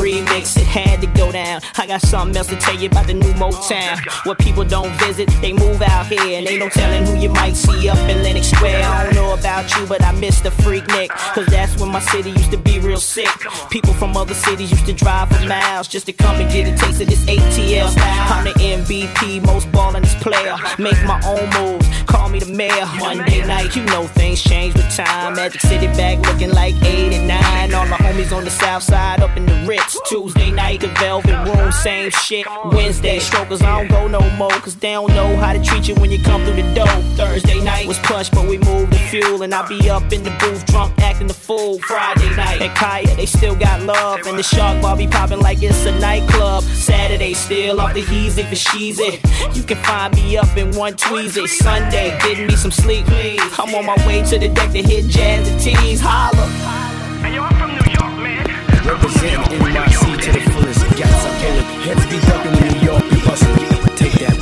Remix, 0.00 0.56
it 0.56 0.66
had 0.66 1.00
to 1.00 1.06
go 1.08 1.32
down. 1.32 1.60
I 1.76 1.86
got 1.86 2.00
something 2.02 2.36
else 2.36 2.48
to 2.48 2.56
tell 2.56 2.76
you 2.76 2.88
about 2.88 3.06
the 3.06 3.14
new 3.14 3.32
Motown. 3.34 3.98
Where 4.26 4.34
people 4.34 4.64
don't 4.64 4.92
visit, 5.00 5.28
they 5.40 5.52
move 5.52 5.82
out 5.82 6.06
here. 6.06 6.38
And 6.38 6.46
ain't 6.46 6.60
no 6.60 6.68
telling 6.68 7.06
who 7.06 7.16
you 7.16 7.30
might 7.30 7.56
see 7.56 7.88
up 7.88 7.98
in 8.08 8.22
Lenox 8.22 8.48
Square. 8.48 8.84
I 8.84 9.04
don't 9.04 9.14
know 9.14 9.34
about 9.34 9.74
you, 9.76 9.86
but 9.86 10.02
I 10.02 10.12
miss 10.12 10.40
the 10.40 10.50
freak 10.50 10.86
Nick. 10.88 11.10
Cause 11.10 11.46
that's 11.46 11.80
when 11.80 11.90
my 11.90 12.00
city 12.00 12.30
used 12.30 12.50
to 12.50 12.58
be 12.58 12.78
real 12.78 13.00
sick. 13.00 13.28
People 13.70 13.94
from 13.94 14.16
other 14.16 14.34
cities 14.34 14.70
used 14.70 14.86
to 14.86 14.92
drive 14.92 15.28
for 15.30 15.44
miles 15.46 15.88
just 15.88 16.06
to 16.06 16.12
come 16.12 16.36
and 16.36 16.50
get 16.52 16.68
a 16.68 16.76
taste 16.76 17.00
of 17.00 17.08
this 17.08 17.24
ATL 17.24 17.88
style. 17.88 18.32
I'm 18.32 18.44
the 18.44 18.52
MVP, 18.52 19.44
most 19.44 19.70
ballin' 19.72 20.04
player. 20.20 20.56
Make 20.78 21.02
my 21.04 21.20
own 21.26 21.48
moves, 21.56 21.86
call 22.04 22.28
me 22.28 22.38
the 22.38 22.52
mayor. 22.52 22.86
Monday 22.98 23.44
night, 23.46 23.74
you 23.74 23.84
know 23.86 24.06
things 24.06 24.42
change 24.42 24.74
with 24.74 24.94
time. 24.94 25.34
Magic 25.34 25.60
City 25.60 25.86
back 25.88 26.18
looking 26.26 26.50
like 26.50 26.74
8 26.90 27.12
and 27.14 27.28
9. 27.28 27.74
All 27.74 27.86
my 27.86 27.96
homies 27.98 28.32
on 28.36 28.44
the 28.44 28.50
south 28.50 28.82
side 28.82 29.20
up 29.20 29.36
in 29.36 29.46
the 29.46 29.64
Ritz. 29.66 29.98
Tuesday 30.08 30.50
night, 30.50 30.80
the 30.80 30.88
Velvet 30.98 31.36
Room, 31.46 31.70
same 31.70 32.10
shit. 32.10 32.46
Wednesday, 32.64 33.18
strokers, 33.20 33.62
I 33.62 33.78
don't 33.78 33.88
go 33.88 34.08
no 34.08 34.28
more. 34.36 34.50
Cause 34.50 34.74
they 34.74 34.92
don't 34.92 35.14
know 35.14 35.36
how 35.36 35.52
to 35.52 35.62
treat 35.62 35.86
you 35.88 35.94
when 35.94 36.10
you 36.10 36.20
come 36.22 36.44
through 36.44 36.60
the 36.62 36.74
door. 36.74 36.94
Thursday 37.16 37.60
night 37.62 37.86
was 37.86 37.98
push, 38.00 38.28
but 38.30 38.48
we 38.48 38.58
moved 38.58 38.92
the 38.92 38.98
fuel. 39.10 39.42
And 39.42 39.54
I 39.54 39.66
be 39.68 39.88
up 39.88 40.12
in 40.12 40.22
the 40.22 40.34
booth, 40.40 40.66
drunk, 40.66 40.98
acting 40.98 41.28
the 41.28 41.34
fool. 41.34 41.78
Friday 41.78 42.34
night 42.36 42.60
at 42.60 42.76
Kaya, 42.76 43.14
they 43.16 43.26
still 43.26 43.54
got 43.54 43.82
love. 43.82 44.20
And 44.26 44.38
the 44.38 44.42
shark 44.42 44.82
bar 44.82 44.96
be 44.96 45.06
popping 45.06 45.40
like 45.40 45.62
it's 45.62 45.86
a 45.86 45.98
nightclub. 46.00 46.64
Saturday, 46.64 47.34
still 47.34 47.80
off 47.80 47.94
the 47.94 48.02
heezy 48.02 48.44
for 48.48 48.56
sheezy. 48.56 49.12
You 49.54 49.62
can 49.62 49.76
find 49.84 50.14
me 50.14 50.36
up 50.36 50.56
in 50.56 50.74
one 50.74 50.94
tweezy. 50.94 51.46
Sunday, 51.46 52.18
getting 52.20 52.48
me 52.48 52.56
some 52.56 52.72
sleep. 52.72 53.06
I'm 53.58 53.74
on 53.74 53.86
my 53.86 53.96
way 54.06 54.22
to 54.24 54.38
the 54.38 54.48
deck 54.48 54.72
to 54.72 54.82
hit 54.82 55.06
jazz 55.06 55.48
and 55.48 55.60
tees. 55.60 56.00
Holla. 56.02 56.79
Represent 58.80 59.44
NYC 59.52 60.20
to 60.22 60.32
the 60.32 60.40
fullest. 60.50 60.80
Got 60.96 61.12
some 61.20 61.36
killer 61.40 61.62
heads 61.84 62.06
be 62.08 62.18
ducking 62.26 62.56
in 62.56 62.72
New 62.72 62.80
York, 62.80 63.04
we 63.10 63.20
bustin'. 63.20 63.96
Take 63.96 64.12
that. 64.24 64.40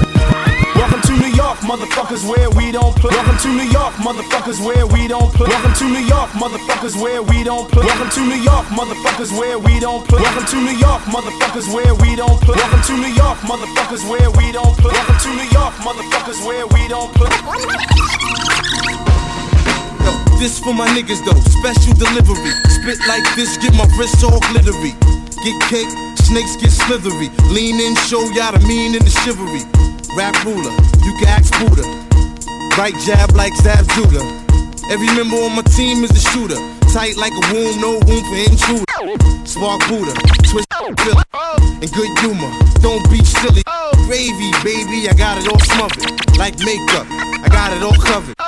motherfuckers 1.69 2.25
where 2.25 2.49
we 2.51 2.73
don't 2.73 2.95
play. 2.97 3.11
Welcome 3.11 3.37
to 3.45 3.49
New 3.49 3.69
York, 3.69 3.95
motherfuckers 4.01 4.65
where 4.65 4.87
we 4.87 5.09
don't 5.09 5.31
play. 5.35 5.49
Welcome 5.49 5.75
to 5.75 5.85
New 5.85 6.05
York, 6.07 6.31
motherfuckers 6.31 6.97
where 7.03 7.23
we 7.23 7.45
don't 7.45 7.71
play. 7.71 7.85
Welcome 7.85 8.11
to 8.11 8.21
New 8.21 8.41
York, 8.41 8.67
motherfuckers 8.73 9.37
where 9.37 9.59
we 9.59 9.81
don't 9.81 10.07
play. 10.09 10.23
Welcome 10.23 10.47
to 10.47 10.57
New 10.57 10.77
York, 10.79 11.03
motherfuckers 11.13 11.69
where 11.69 11.95
we 11.95 12.17
don't 12.17 12.41
play. 12.41 12.57
Welcome 12.57 12.83
to 12.89 12.93
New 12.97 13.13
York, 13.13 13.39
motherfuckers 13.45 14.03
where 14.09 14.31
we 14.39 14.53
don't 14.53 14.77
play. 14.79 14.93
Welcome 14.95 15.19
to 15.19 15.31
New 15.35 15.49
York, 15.51 15.75
motherfuckers 15.83 16.41
where 16.47 16.67
we 16.69 16.89
don't 16.89 17.13
play. 17.15 18.88
This 20.39 20.61
for 20.61 20.73
my 20.73 20.87
niggas 20.95 21.25
though, 21.27 21.35
special 21.51 21.95
delivery. 21.95 22.55
Spit 22.71 22.99
like 23.09 23.27
this, 23.35 23.59
get 23.59 23.75
my 23.75 23.85
wrists 23.99 24.23
all 24.23 24.39
glittery. 24.55 24.95
Get 25.43 25.59
cake, 25.67 25.91
snakes 26.15 26.55
get 26.55 26.71
slithery. 26.71 27.29
Lean 27.51 27.81
in, 27.81 27.97
show 28.07 28.23
y'all 28.31 28.53
the 28.55 28.63
mean 28.63 28.95
and 28.95 29.03
the 29.03 29.11
chivalry. 29.11 29.67
Rap 30.15 30.39
ruler, 30.47 30.71
you 31.03 31.11
can 31.19 31.27
ask 31.27 31.51
Buddha. 31.59 31.83
Right 32.79 32.95
jab 33.03 33.35
like 33.35 33.55
Zab 33.57 33.83
Judah. 33.99 34.23
Every 34.89 35.11
member 35.19 35.37
on 35.43 35.57
my 35.57 35.63
team 35.75 36.05
is 36.05 36.15
a 36.15 36.23
shooter. 36.31 36.63
Tight 36.95 37.17
like 37.19 37.35
a 37.35 37.45
womb, 37.53 37.81
no 37.83 37.99
room 38.07 38.23
for 38.23 38.39
intruder. 38.39 38.87
Spark 39.43 39.83
Buddha, 39.91 40.15
twist, 40.47 40.71
and 40.71 41.91
good 41.91 42.19
humor. 42.23 42.51
Don't 42.79 43.03
be 43.11 43.25
silly. 43.27 43.63
Gravy, 44.07 44.55
baby, 44.63 45.11
I 45.11 45.15
got 45.19 45.43
it 45.43 45.51
all 45.51 45.59
smothered. 45.75 46.15
Like 46.39 46.57
makeup, 46.61 47.11
I 47.43 47.49
got 47.51 47.75
it 47.75 47.83
all 47.83 47.99
covered. 47.99 48.39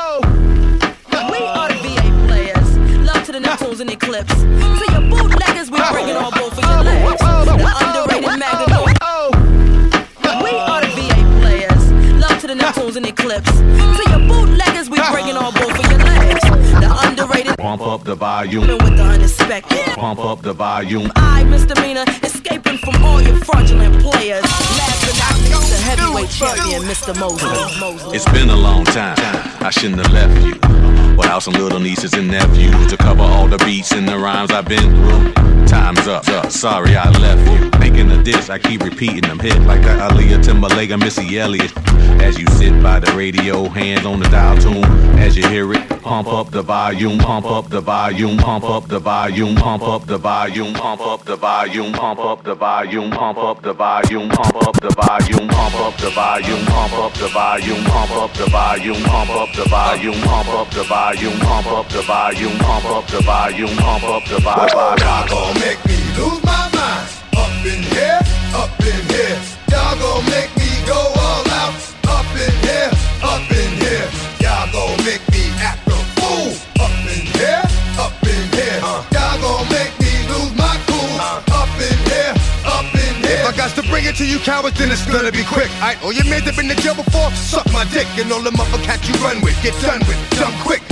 To 3.81 3.87
the 3.87 3.89
Neptunes 3.89 3.89
and 3.89 3.91
Eclipse. 3.91 4.35
To 4.35 4.93
your 4.93 5.05
bootleggers, 5.11 5.71
we 5.71 5.79
bring 5.91 6.09
it 6.09 6.17
all 6.17 6.31
both 6.31 6.55
for 6.55 6.61
your 6.61 6.83
legs. 6.83 7.21
The 7.21 7.55
underrated 7.81 8.39
magazine. 8.39 8.97
We 10.43 10.51
are 10.51 10.81
the 10.81 10.91
VA 10.97 11.21
players. 11.41 11.83
Love 12.21 12.41
to 12.41 12.47
the 12.47 12.55
Neptunes 12.55 12.97
and 12.97 13.07
Eclipse. 13.07 13.51
To 13.51 14.03
your 14.11 14.21
bootleggers, 14.29 14.91
we 14.91 14.99
bring 15.11 15.29
it 15.29 15.37
all 15.37 15.53
both 15.53 15.75
for 15.77 15.91
your 15.91 15.99
legs. 15.99 16.43
The 16.81 16.89
underrated. 17.07 17.57
Pump 17.59 17.83
up 17.83 18.05
the 18.05 18.15
volume. 18.15 18.67
With 18.67 18.97
the 18.97 19.03
unexpected. 19.03 19.95
Pump 19.97 20.21
up 20.21 20.43
the 20.43 20.53
volume. 20.53 21.11
I, 21.17 21.45
misdemeanor, 21.45 22.05
escaping 22.23 22.79
from 22.79 23.03
all 23.03 23.23
your 23.23 23.37
fraudulent 23.45 24.03
players. 24.03 24.43
Last 24.43 25.07
but 25.07 25.17
not 25.19 25.37
least, 25.41 25.71
the 25.71 25.77
heavyweight 25.77 26.31
champion, 26.31 26.83
Mr. 26.83 27.19
Mosley. 27.19 28.17
It's 28.17 28.31
been 28.31 28.51
a 28.51 28.57
long 28.57 28.85
time. 28.85 29.17
I 29.63 29.69
shouldn't 29.69 30.05
have 30.05 30.13
left 30.13 30.45
you. 30.45 30.55
Without 31.17 31.41
some 31.41 31.55
little 31.55 31.79
nieces 31.79 32.15
and 32.15 32.29
nephews 32.29 32.87
to 32.91 32.97
cover 32.97 33.23
all 33.23 33.47
the 33.47 33.59
beats 33.59 33.93
and 33.93 34.09
the 34.09 34.19
rhymes 34.19 34.51
I've 34.51 34.67
been 34.67 34.79
through. 34.81 35.67
Time's 35.67 36.09
up. 36.09 36.25
Sorry 36.51 36.97
I 36.97 37.11
left 37.11 37.47
you. 37.53 37.71
Thinking 37.79 38.11
of 38.11 38.25
this, 38.25 38.51
I 38.51 38.59
keep 38.59 38.83
repeating 38.83 39.21
them 39.21 39.39
hit 39.39 39.61
like 39.63 39.83
that 39.83 40.11
Aaliyah 40.11 40.43
Timbaland 40.43 40.93
and 40.93 41.03
Missy 41.03 41.39
Elliott. 41.39 41.73
As 42.21 42.39
you 42.39 42.47
sit 42.59 42.83
by 42.83 43.01
the 43.01 43.13
radio, 43.13 43.69
hands 43.69 44.05
on 44.05 44.19
the 44.19 44.29
dial 44.29 44.57
tune. 44.59 44.85
As 45.19 45.37
you 45.37 45.47
hear 45.49 45.73
it, 45.73 45.89
pump 46.03 46.29
up 46.29 46.51
the 46.51 46.63
volume, 46.63 47.19
pump 47.19 47.47
up 47.47 47.69
the 47.69 47.81
volume, 47.81 48.37
pump 48.37 48.65
up 48.65 48.89
the 48.89 48.99
volume, 48.99 49.55
pump 49.55 49.83
up 49.83 50.07
the 50.07 50.19
volume, 50.19 50.75
pump 50.75 51.03
up 51.03 51.25
the 51.25 51.37
volume, 51.37 51.93
pump 51.93 52.21
up 52.21 52.43
the 52.43 52.55
volume, 52.55 53.11
pump 53.11 53.39
up 53.39 53.63
the 53.63 53.73
volume, 53.73 54.31
pump 54.31 54.57
up 54.57 54.81
the 54.81 54.91
volume, 54.91 55.49
pump 55.49 55.75
up 55.75 55.97
the 55.99 56.11
volume, 56.11 56.67
pump 56.67 56.93
up 56.95 57.15
the 57.15 57.29
volume, 57.29 57.85
pump 57.85 58.13
up 58.13 58.33
the 58.35 58.47
volume, 58.51 59.03
pump 59.05 59.31
up 59.31 59.50
the 59.55 59.69
volume, 59.69 60.21
pump 60.23 60.49
up 60.49 60.71
the 60.71 60.83
volume, 60.85 61.39
pump 61.41 61.67
up 61.67 61.89
the 61.89 62.03
volume, 62.03 62.59
pump 62.59 62.85
up 62.87 63.07
the 63.07 63.21
volume, 63.23 63.77
pump 63.77 64.05
up 64.05 64.25
the 64.25 64.39
volume. 64.41 64.99
Y'all 64.99 65.29
gon' 65.29 65.55
make 65.61 65.85
me 65.87 65.97
lose 66.17 66.43
my 66.45 66.71
mind. 66.75 67.09
Up 67.37 67.67
in 67.67 67.83
here, 67.83 68.21
up 68.55 68.81
in 68.81 69.01
here. 69.09 69.41
Y'all 69.71 69.99
gon' 69.99 70.25
make 70.27 70.55
me 70.57 70.60
I 84.11 84.13
got 84.13 84.19
to 84.19 84.27
you 84.27 84.41
cowards, 84.41 84.77
then 84.77 84.91
it's 84.91 85.07
gonna 85.07 85.31
be 85.31 85.45
quick. 85.45 85.71
Alright, 85.75 86.03
all 86.03 86.13
your 86.13 86.25
mans 86.25 86.43
have 86.43 86.57
been 86.57 86.67
to 86.67 86.75
jail 86.75 86.97
before, 86.97 87.31
suck 87.31 87.65
my 87.73 87.85
dick. 87.93 88.09
And 88.19 88.33
all 88.33 88.43
the 88.43 88.51
motherfuckers 88.51 89.07
you 89.07 89.15
run 89.23 89.41
with, 89.41 89.55
get 89.63 89.81
done 89.83 90.01
with, 90.01 90.19
done 90.31 90.53
quick. 90.67 90.90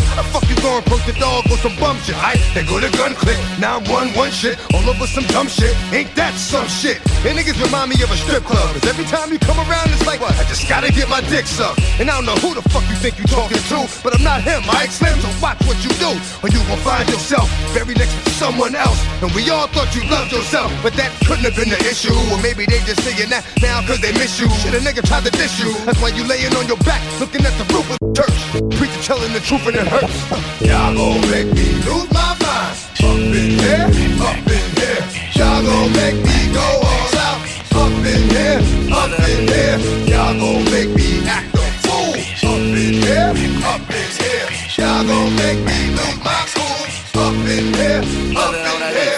The 1.08 1.16
dog 1.20 1.48
some 1.58 1.74
bum 1.76 1.98
shit? 2.06 2.14
Alright, 2.16 2.38
they 2.54 2.62
go 2.64 2.78
to 2.78 2.90
gun 2.96 3.14
click. 3.14 3.36
Now 3.58 3.78
I'm 3.78 3.84
one, 3.90 4.08
one 4.14 4.30
shit, 4.30 4.60
all 4.74 4.84
over 4.86 5.06
some 5.06 5.24
dumb 5.34 5.48
shit. 5.48 5.74
Ain't 5.92 6.14
that 6.14 6.34
some 6.38 6.66
shit? 6.68 7.02
And 7.26 7.34
niggas 7.34 7.58
remind 7.58 7.90
me 7.90 7.98
of 8.02 8.10
a 8.10 8.16
strip 8.16 8.44
club. 8.46 8.70
Cause 8.78 8.86
every 8.86 9.04
time 9.10 9.32
you 9.32 9.38
come 9.38 9.58
around, 9.58 9.90
it's 9.90 10.06
like, 10.06 10.20
what? 10.20 10.36
I 10.38 10.44
just 10.46 10.68
gotta 10.68 10.92
get 10.92 11.08
my 11.08 11.20
dick 11.26 11.46
sucked. 11.46 11.82
And 11.98 12.06
I 12.08 12.14
don't 12.14 12.26
know 12.26 12.38
who 12.44 12.54
the 12.54 12.62
fuck 12.70 12.86
you 12.86 12.96
think 12.96 13.18
you 13.18 13.26
talking 13.26 13.58
to, 13.58 13.78
but 14.02 14.14
I'm 14.14 14.22
not 14.22 14.42
him, 14.42 14.62
I 14.70 14.86
Slim, 14.86 15.18
so 15.20 15.28
watch 15.42 15.58
what 15.66 15.76
you 15.82 15.90
do. 15.98 16.12
Or 16.42 16.48
you 16.48 16.62
will 16.70 16.80
find 16.86 17.08
yourself 17.10 17.50
very 17.74 17.94
next 17.94 18.14
to 18.24 18.30
someone 18.38 18.74
else. 18.74 18.98
And 19.20 19.32
we 19.34 19.50
all 19.50 19.66
thought 19.66 19.90
you 19.96 20.06
loved 20.06 20.32
yourself, 20.32 20.70
but 20.82 20.94
that 20.94 21.10
couldn't 21.26 21.44
have 21.44 21.56
been 21.56 21.68
the 21.68 21.80
issue. 21.88 22.14
Or 22.30 22.38
maybe 22.40 22.64
they 22.64 22.78
just 22.86 23.02
saying 23.02 23.30
that 23.34 23.42
now 23.60 23.82
cause 23.82 24.00
they 24.00 24.12
miss 24.12 24.38
you. 24.38 24.48
Shit, 24.62 24.74
a 24.74 24.80
nigga 24.84 25.02
tried 25.02 25.24
to 25.26 25.32
diss 25.34 25.58
you. 25.58 25.74
That's 25.84 26.00
why 26.00 26.14
you 26.14 26.22
laying 26.24 26.54
on 26.54 26.66
your 26.68 26.80
back, 26.86 27.02
looking 27.18 27.42
at 27.42 27.54
the 27.58 27.66
roof 27.74 27.88
of 27.90 27.98
the 27.98 28.12
church. 28.14 28.36
Preacher 28.78 29.02
telling 29.02 29.32
the 29.32 29.40
truth 29.40 29.66
and 29.66 29.76
it 29.76 29.86
hurts. 29.88 30.47
Y'all 30.60 30.94
gon' 30.94 31.20
make 31.30 31.46
me 31.54 31.66
lose 31.86 32.10
my 32.12 32.36
mind. 32.42 32.74
Up 33.00 33.16
in 33.16 33.50
here, 33.60 33.86
up 34.28 34.48
in 34.56 34.66
here. 34.78 35.02
Y'all 35.38 35.62
gon' 35.62 35.92
make 35.92 36.18
me 36.26 36.38
go 36.52 36.66
all 36.90 37.18
out. 37.26 37.40
Up 37.82 37.92
in 38.12 38.22
here, 38.34 38.60
up 38.92 39.12
in 39.28 39.48
here. 39.48 39.78
Y'all 40.10 40.34
gon' 40.34 40.64
make 40.72 40.90
me 40.96 41.26
act 41.26 41.54
a 41.54 41.64
fool. 41.84 42.14
Up 42.50 42.58
in 42.58 43.02
here, 43.06 43.30
up 43.64 43.90
in 43.90 44.08
here. 44.18 44.48
Y'all 44.78 45.04
gon' 45.06 45.30
make 45.36 45.60
me 45.68 45.78
lose 45.96 46.18
my 46.24 46.40
cool. 46.54 47.22
Up 47.22 47.34
in 47.34 47.74
here, 47.74 48.02
up 48.36 48.54
in 48.54 48.94
here. 48.96 49.17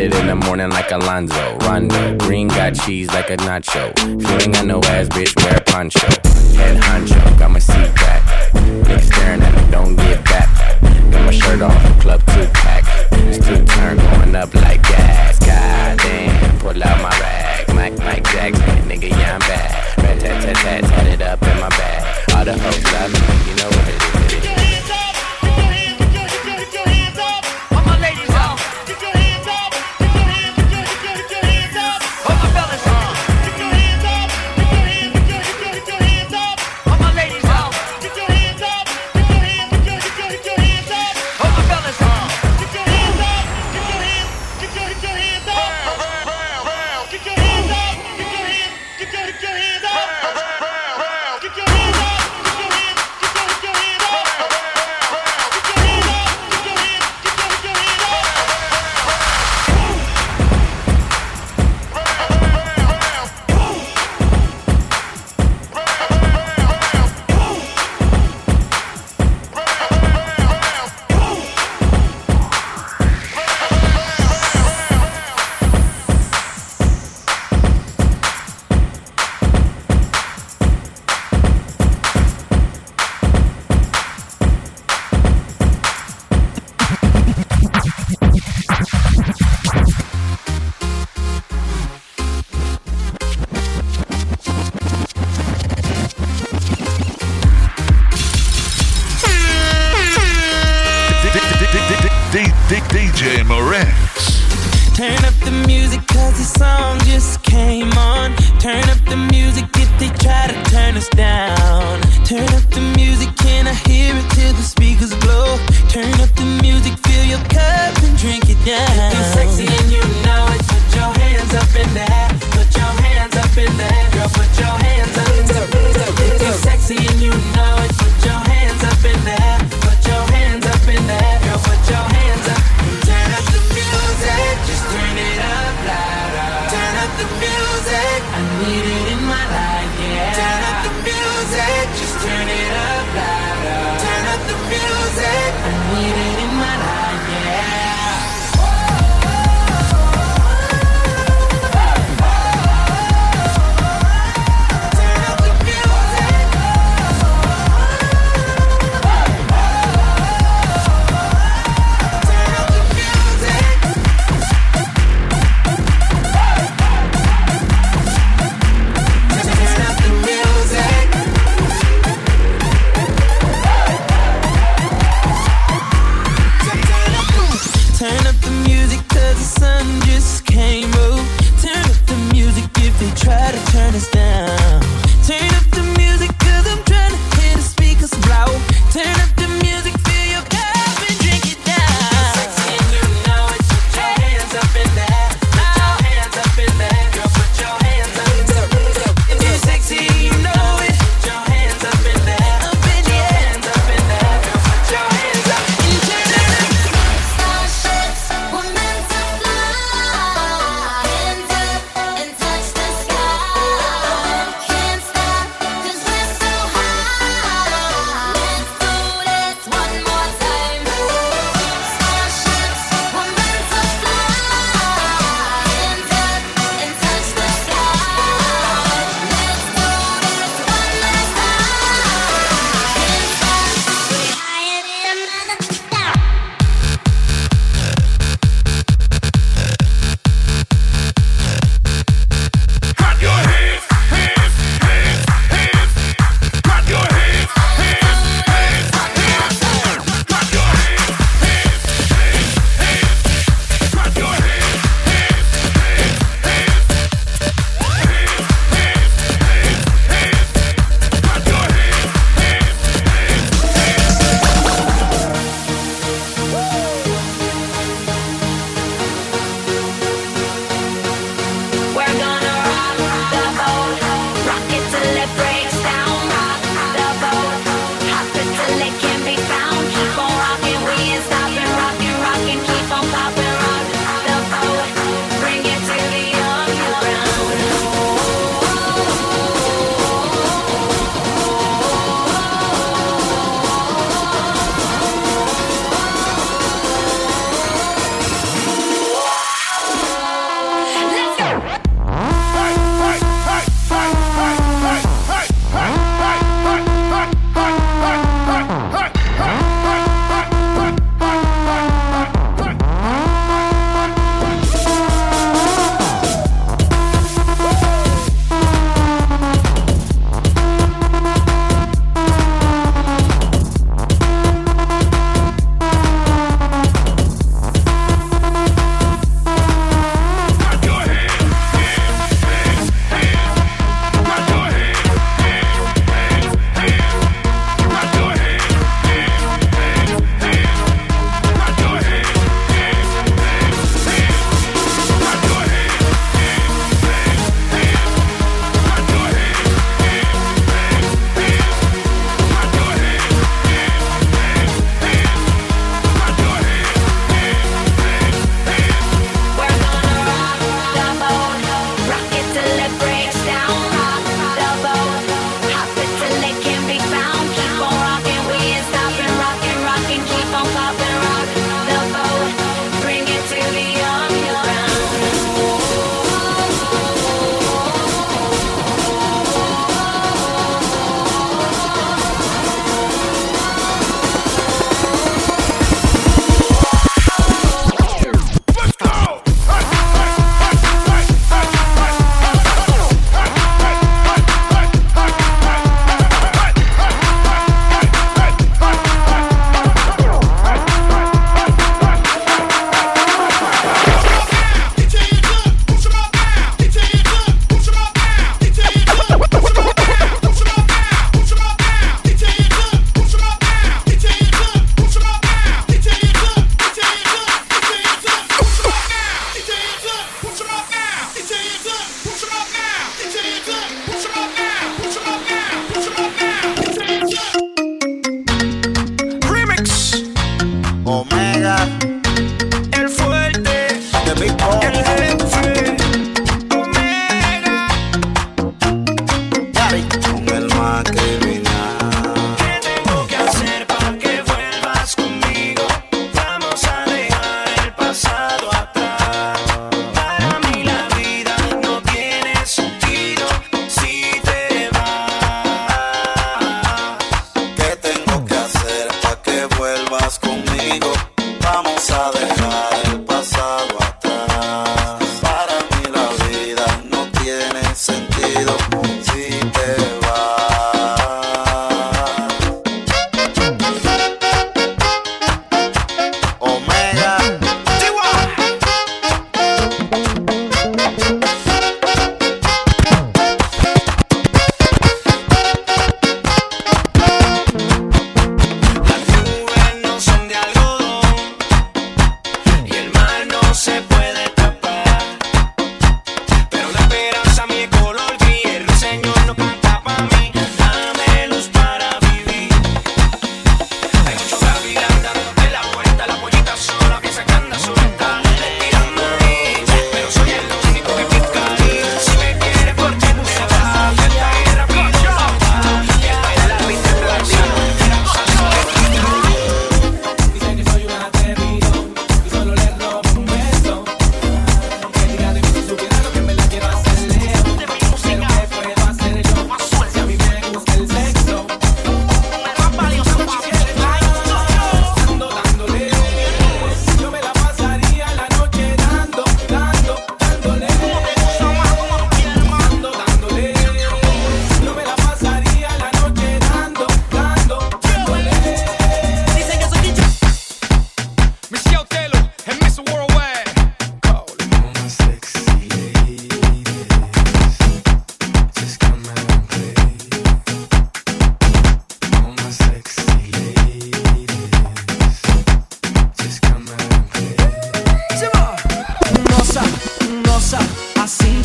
it 0.01 0.15
in 0.15 0.27
the 0.27 0.35
morning 0.35 0.69
like 0.69 0.91
Alonzo. 0.91 1.57
Rondo. 1.59 2.17
Green 2.17 2.47
got 2.47 2.73
cheese 2.73 3.07
like 3.09 3.29
a 3.29 3.37
nacho. 3.37 3.93
If 3.97 4.45
you 4.47 4.65
no 4.65 4.79
ass, 4.85 5.07
bitch, 5.09 5.33
wear 5.43 5.57
a 5.57 5.61
poncho. 5.61 6.07
Head 6.57 6.77
honcho, 6.81 7.39
got 7.39 7.51
my 7.51 7.59
seat 7.59 7.93
back. 7.95 8.21
Niggas 8.53 9.13
staring 9.13 9.41
at 9.41 9.53
me, 9.53 9.71
don't 9.71 9.95
get 9.95 10.23
back. 10.25 10.49
Got 11.11 11.25
my 11.25 11.31
shirt 11.31 11.61
off, 11.61 11.99
club 11.99 12.21
two 12.33 12.47
pack. 12.53 12.83
It's 13.29 13.37
two 13.45 13.63
turn 13.65 13.97
going 13.97 14.35
up 14.35 14.53
like 14.55 14.81
gas. 14.83 15.39
God 15.39 15.97
damn, 15.99 16.59
pull 16.59 16.83
out 16.83 17.01
my 17.01 17.09
rag. 17.19 17.67
Mike, 17.75 17.97
Mike 17.99 18.23
Jackson, 18.31 18.89
nigga, 18.89 19.09
yeah, 19.09 19.35
I'm 19.35 19.39
back. 19.41 19.97
Rat 19.97 20.19
tat 20.19 20.41
tat 20.41 20.55
tat, 20.55 20.83
tat 20.83 21.07
it 21.07 21.21
up 21.21 21.41
in 21.43 21.59
my 21.59 21.69
bag. 21.69 22.01
All 22.35 22.45
the 22.45 22.57
hoes 22.57 22.83
love 22.93 23.11
me, 23.13 23.49
you 23.49 23.55
know 23.57 23.69
what 23.69 23.87
it 23.87 24.57
is. 24.57 24.60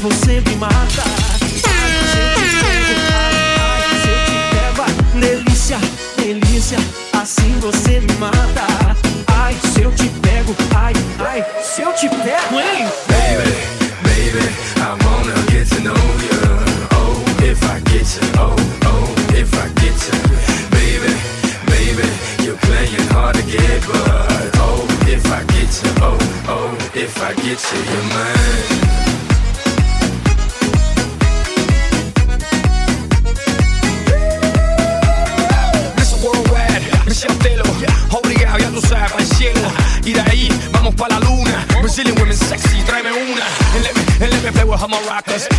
Você 0.09 0.41
me 0.41 0.55
mata. 0.55 1.06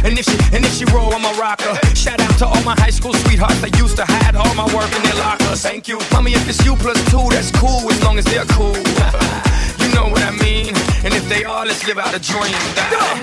And 0.03 0.17
if 0.17 0.25
she, 0.25 0.37
and 0.55 0.65
if 0.65 0.73
she 0.73 0.85
roll, 0.85 1.13
I'm 1.13 1.25
a 1.25 1.33
rocker. 1.39 1.73
Shout 1.93 2.19
out 2.19 2.35
to 2.39 2.47
all 2.47 2.63
my 2.63 2.73
high 2.79 2.89
school 2.89 3.13
sweethearts 3.13 3.61
that 3.61 3.77
used 3.77 3.97
to 3.97 4.05
hide 4.05 4.35
all 4.35 4.53
my 4.55 4.65
work 4.73 4.89
in 4.95 5.03
their 5.03 5.15
lockers. 5.21 5.61
Thank 5.61 5.87
you. 5.87 5.99
Mommy, 6.11 6.33
if 6.33 6.49
it's 6.49 6.65
you 6.65 6.75
plus 6.75 6.97
two, 7.11 7.29
that's 7.29 7.51
cool 7.51 7.85
as 7.91 8.01
long 8.03 8.17
as 8.17 8.25
they're 8.25 8.49
cool. 8.57 8.73
you 9.81 9.89
know 9.93 10.09
what 10.09 10.23
I 10.25 10.33
mean. 10.41 10.73
And 11.05 11.13
if 11.13 11.29
they 11.29 11.43
are, 11.43 11.65
let's 11.65 11.85
live 11.85 11.99
out 11.99 12.15
a 12.15 12.19
dream. 12.19 12.57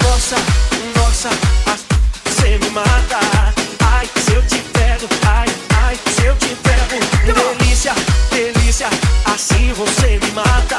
Nossa, 0.07 0.39
nossa, 0.95 1.31
você 2.25 2.59
me 2.59 2.71
mata. 2.71 3.19
Ai, 3.83 4.07
se 4.23 4.33
eu 4.35 4.43
te 4.47 4.59
pego, 4.73 5.09
ai, 5.27 5.49
ai, 5.83 5.99
se 6.15 6.25
eu 6.25 6.37
te 6.37 6.55
pego. 6.55 7.03
Delícia, 7.27 7.95
delícia, 8.31 8.89
assim 9.27 9.73
você 9.73 10.21
me 10.23 10.31
mata. 10.31 10.79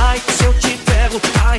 Ai, 0.00 0.20
se 0.36 0.44
eu 0.44 0.54
te 0.54 0.76
pego, 0.84 1.20
ai, 1.44 1.58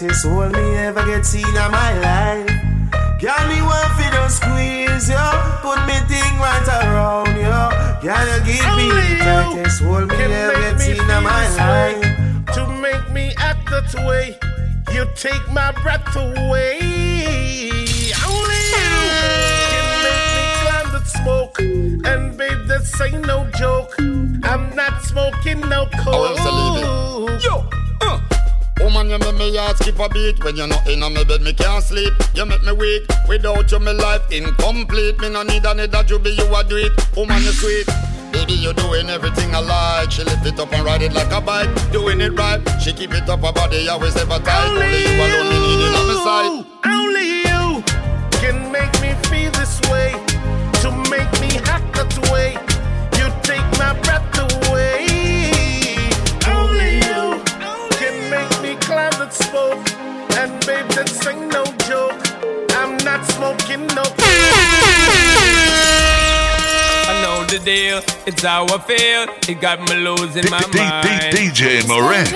the 0.00 0.06
tightest 0.06 0.26
hold 0.26 0.52
me 0.52 0.76
ever 0.76 1.04
get 1.04 1.26
seen 1.26 1.46
in 1.46 1.70
my 1.70 1.92
life? 2.00 2.48
Girl, 3.20 3.48
me 3.48 3.60
want 3.60 3.98
to 3.98 4.10
just 4.10 4.36
squeeze 4.36 5.08
you, 5.10 5.26
put 5.60 5.78
me 5.86 5.96
thing 6.08 6.34
right 6.40 6.68
around 6.68 7.36
you. 7.36 8.08
Can 8.08 8.26
you 8.28 8.44
give 8.46 8.76
me 8.76 8.88
the 8.88 9.16
tightest 9.20 9.82
hold 9.82 10.08
me 10.08 10.16
Can 10.16 10.32
ever 10.32 10.54
get 10.54 10.74
me 10.74 10.80
seen 10.80 11.00
in 11.00 11.22
my 11.22 11.48
life? 11.56 12.54
To 12.54 12.66
make 12.80 13.10
me 13.12 13.32
act 13.36 13.68
that 13.70 13.92
way. 14.06 14.38
You 14.92 15.00
You 15.00 15.06
take 15.14 15.46
my 15.52 15.72
breath 15.82 16.16
away. 16.16 16.78
Only 18.26 18.62
you 18.64 18.84
can 19.72 20.02
make 20.04 20.28
me 20.36 20.44
climb 20.64 20.88
the 20.92 21.02
smoke. 21.04 21.58
And 21.60 22.36
babe, 22.38 22.66
this 22.66 23.00
ain't 23.00 23.26
no 23.26 23.48
joke. 23.58 23.94
I'm 23.98 24.74
not 24.74 25.02
smoking 25.02 25.60
no 25.68 25.86
coke. 26.02 26.19
Me 29.50 29.58
heart 29.58 29.76
skip 29.78 29.98
a 29.98 30.08
beat. 30.08 30.42
When 30.44 30.56
you're 30.56 30.66
not 30.66 30.86
in 30.88 31.00
my 31.00 31.24
bed, 31.24 31.42
me 31.42 31.52
can't 31.52 31.82
sleep. 31.82 32.12
You 32.34 32.46
make 32.46 32.62
me 32.62 32.72
weak 32.72 33.02
Without 33.28 33.70
you, 33.70 33.78
my 33.78 33.92
life 33.92 34.22
incomplete. 34.30 35.18
Me 35.20 35.28
no 35.28 35.42
need 35.42 35.64
another 35.64 36.04
juby, 36.04 36.36
you 36.36 36.54
a 36.54 36.64
do 36.64 36.76
it 36.76 36.92
Woman, 37.16 37.42
you 37.42 37.52
sweet. 37.52 37.86
Baby, 38.32 38.54
you're 38.54 38.74
doing 38.74 39.10
everything 39.10 39.54
I 39.54 39.60
like. 39.60 40.12
She 40.12 40.22
lift 40.22 40.46
it 40.46 40.58
up 40.58 40.72
and 40.72 40.84
ride 40.84 41.02
it 41.02 41.12
like 41.12 41.32
a 41.32 41.40
bike. 41.40 41.68
Doing 41.90 42.20
it 42.20 42.32
right. 42.38 42.60
She 42.80 42.92
keep 42.92 43.12
it 43.12 43.28
up, 43.28 43.40
her 43.40 43.52
body 43.52 43.88
always 43.88 44.16
ever 44.16 44.38
tight. 44.38 44.68
Only 44.68 45.02
you 45.02 45.18
alone, 45.18 45.48
me 45.50 45.58
need 45.66 45.82
it 45.86 45.94
on 45.98 46.06
my 46.06 46.16
side. 46.26 46.66
Only 46.86 47.26
you 47.48 47.82
can 48.40 48.70
make 48.70 48.94
me 49.02 49.14
feel 49.28 49.50
this 49.52 49.80
way. 49.90 50.12
To 50.82 50.90
make 51.10 51.30
me 51.40 51.58
act 51.66 51.92
that 51.96 52.12
way. 52.30 52.54
You 53.18 53.26
take 53.42 53.66
my 53.78 53.98
breath 54.00 54.19
babe, 60.82 60.90
that 60.96 61.26
ain't 61.28 61.52
no 61.52 61.64
joke. 61.88 62.20
I'm 62.76 62.96
not 63.04 63.24
smoking 63.32 63.86
no. 63.88 64.02
I 67.08 67.22
know 67.22 67.44
the 67.46 67.58
deal, 67.64 68.02
it's 68.26 68.42
how 68.42 68.64
I 68.66 68.78
feel. 68.78 69.26
It 69.48 69.60
got 69.60 69.80
me 69.80 69.96
losing 69.96 70.50
my 70.50 70.60
D- 70.60 70.70
D- 70.72 70.78
mind. 70.78 71.34
DJ 71.36 71.86
Moran. 71.88 72.26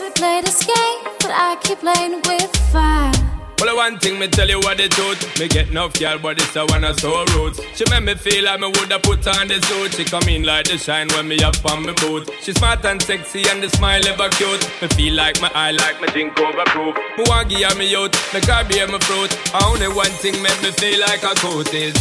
We 0.00 0.10
play 0.10 0.40
this 0.42 0.64
game, 0.64 1.00
but 1.20 1.30
I 1.32 1.56
keep 1.62 1.78
playing 1.78 2.20
with 2.22 2.56
fire. 2.72 3.21
Well, 3.62 3.76
one 3.76 3.96
thing 3.96 4.18
me 4.18 4.26
tell 4.26 4.48
you 4.48 4.58
what 4.58 4.78
the 4.78 4.88
truth. 4.88 5.22
Me 5.38 5.46
get 5.46 5.70
enough 5.70 5.94
girl, 5.94 6.18
but 6.18 6.36
it's 6.36 6.56
a 6.56 6.66
one 6.66 6.82
of 6.82 6.98
so 6.98 7.24
roots. 7.36 7.60
She 7.76 7.84
make 7.90 8.02
me 8.02 8.14
feel 8.16 8.44
like 8.44 8.58
me 8.58 8.66
woulda 8.66 8.98
put 8.98 9.24
on 9.38 9.46
the 9.46 9.62
suit. 9.62 9.94
She 9.94 10.02
come 10.04 10.26
in 10.26 10.42
like 10.42 10.66
the 10.66 10.76
shine 10.76 11.06
when 11.14 11.28
me 11.28 11.38
up 11.44 11.54
on 11.70 11.86
me 11.86 11.92
boot. 12.02 12.28
She 12.42 12.52
smart 12.54 12.84
and 12.84 13.00
sexy 13.00 13.46
and 13.48 13.62
the 13.62 13.70
smile 13.70 14.04
ever 14.04 14.28
cute. 14.30 14.66
Me 14.82 14.88
feel 14.98 15.14
like 15.14 15.40
my 15.40 15.48
eye 15.54 15.70
like 15.70 16.00
me 16.00 16.08
drink 16.08 16.34
overproof. 16.34 16.98
Me 17.16 17.22
want 17.30 17.50
give 17.50 17.62
her 17.62 17.78
me 17.78 17.86
youth, 17.88 18.10
me 18.34 18.40
can 18.40 18.66
be 18.66 18.82
my 18.84 18.98
fruit. 18.98 19.30
Only 19.54 19.86
one 19.86 20.10
thing 20.18 20.42
make 20.42 20.60
me 20.60 20.72
feel 20.72 20.98
like 20.98 21.22
a 21.22 21.30
coat 21.38 21.72
is. 21.72 21.94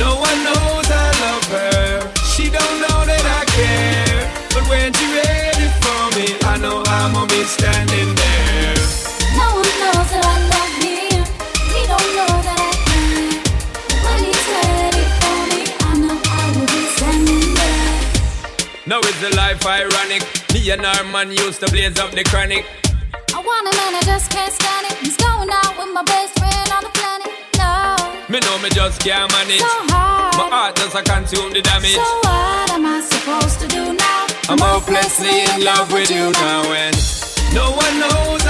No 0.00 0.08
one 0.08 0.40
knows 0.40 0.88
I 0.88 1.04
love 1.20 1.46
her. 1.52 2.14
She 2.32 2.48
don't 2.48 2.76
know 2.80 3.04
that 3.04 3.24
I 3.28 3.44
care. 3.52 4.24
But 4.56 4.64
when 4.72 4.88
she 4.96 5.04
ready 5.12 5.68
for 5.84 6.02
me, 6.16 6.32
I 6.48 6.56
know 6.56 6.80
I'm 6.80 7.12
gonna 7.12 7.28
be 7.28 7.44
standing 7.44 8.14
there. 8.16 8.83
Now 18.86 19.00
is 19.00 19.18
the 19.20 19.34
life 19.36 19.64
ironic. 19.66 20.22
Me 20.52 20.70
and 20.70 20.84
our 20.84 21.04
man 21.04 21.30
used 21.30 21.60
to 21.60 21.70
blaze 21.70 21.98
up 21.98 22.10
the 22.12 22.22
chronic. 22.24 22.66
I 23.34 23.40
want 23.40 23.66
him 23.68 23.80
and 23.86 23.96
I 23.96 24.02
just 24.04 24.30
can't 24.30 24.52
stand 24.52 24.86
it. 24.92 24.98
He's 24.98 25.16
going 25.16 25.48
out 25.50 25.72
with 25.78 25.88
my 25.94 26.02
best 26.02 26.38
friend 26.38 26.68
on 26.76 26.82
the 26.84 26.92
planet. 26.92 27.32
No, 27.56 27.96
Me 28.28 28.40
know 28.40 28.58
me 28.60 28.68
just 28.70 29.00
can't 29.00 29.30
manage. 29.32 29.60
so 29.60 29.72
hard. 29.88 30.36
My 30.36 30.48
heart 30.56 30.76
just 30.76 30.94
a 30.94 31.02
consume 31.02 31.52
the 31.52 31.62
damage. 31.62 31.96
So 31.96 32.04
what 32.28 32.70
am 32.76 32.84
I 32.84 33.00
supposed 33.00 33.60
to 33.60 33.68
do 33.68 33.92
now? 33.94 34.26
I'm 34.52 34.58
hopelessly 34.60 35.48
in 35.48 35.64
love 35.64 35.90
with 35.90 36.10
you 36.10 36.30
now, 36.32 36.68
and 36.76 36.96
no 37.56 37.72
one 37.72 37.94
knows 37.98 38.43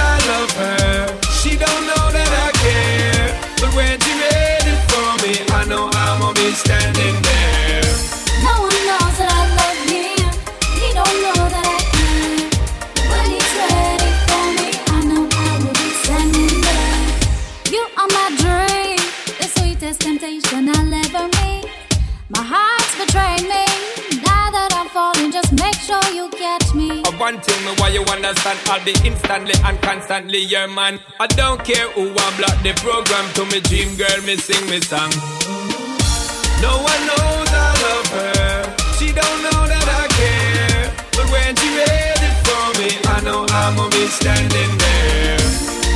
understand, 28.55 28.69
I'll 28.69 28.85
be 28.85 29.07
instantly 29.07 29.53
and 29.63 29.81
constantly 29.81 30.39
your 30.39 30.67
man. 30.67 30.99
I 31.19 31.27
don't 31.27 31.63
care 31.63 31.89
who 31.91 32.09
I 32.09 32.37
block 32.37 32.61
the 32.63 32.73
program 32.81 33.25
to 33.35 33.45
me 33.45 33.61
dream 33.61 33.95
girl, 33.97 34.21
me 34.25 34.37
sing 34.37 34.69
me 34.69 34.79
song. 34.81 35.11
No 36.61 36.71
one 36.81 37.01
knows 37.07 37.49
I 37.51 37.71
love 37.85 38.07
her. 38.07 38.75
She 38.97 39.07
don't 39.11 39.39
know 39.43 39.67
that 39.67 39.87
I 39.87 40.07
care. 40.19 40.91
But 41.11 41.27
when 41.31 41.55
she 41.55 41.67
ready 41.75 42.31
for 42.43 42.65
me, 42.79 42.89
I 43.05 43.21
know 43.23 43.45
I'm 43.49 43.75
gonna 43.75 43.89
be 43.89 44.07
standing 44.07 44.71
there. 44.77 45.37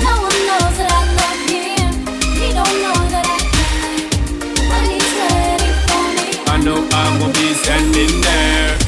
No 0.03 0.13
one 0.27 0.41
knows 0.47 0.75
that 0.79 0.91
I 0.91 1.03
love 1.19 1.41
him. 1.49 1.91
He 2.39 2.47
don't 2.53 2.77
know 2.83 2.99
that 3.13 3.25
I 3.25 3.39
can. 3.55 3.99
When 4.69 4.83
he's 4.91 5.13
ready 5.23 5.71
for 5.87 6.03
me, 6.17 6.27
I 6.47 6.57
know 6.63 6.79
I'm 6.91 7.19
gonna 7.19 7.33
be 7.33 7.53
standing 7.53 8.21
there. 8.21 8.78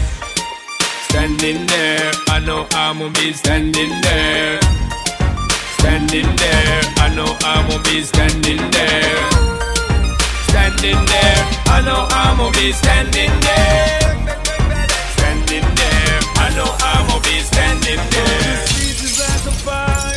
Standing 1.12 1.68
there. 1.68 2.12
I 2.30 2.40
know 2.40 2.66
I'm 2.72 3.00
gonna 3.00 3.12
be 3.12 3.34
standing 3.34 3.92
there. 4.02 4.62
Standing 5.80 6.36
there. 6.38 6.82
I 7.04 7.12
know 7.14 7.36
I'm 7.44 7.68
gonna 7.68 7.84
be 7.84 8.02
standing 8.04 8.64
there. 8.72 9.20
Standing 10.48 11.02
there. 11.12 11.42
I 11.68 11.82
know 11.86 12.08
I'm 12.12 12.38
gonna 12.38 12.52
be 12.58 12.72
standing 12.72 13.34
there. 13.44 14.00
Standing 15.18 15.68
there. 15.76 16.20
I 16.40 16.48
know 16.56 16.72
I'm 16.80 17.08
gonna 17.08 17.22
be 17.28 17.40
standing 17.44 18.00
there. 18.16 18.56
like 19.20 19.46
a 19.46 19.56
fire, 19.68 20.11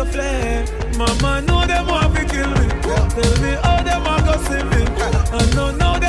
A 0.00 0.06
flare. 0.06 0.64
Mama 0.96 1.42
know 1.42 1.66
them 1.66 1.86
want 1.86 2.16
to 2.16 2.24
kill 2.24 2.48
me. 2.48 2.68
Tell 2.80 3.42
me 3.42 3.52
how 3.62 3.82
them 3.82 4.02
want 4.02 4.24
to 4.24 4.38
see 4.46 4.62
me. 4.72 4.82
I 5.30 5.54
know 5.54 5.76
now 5.76 5.99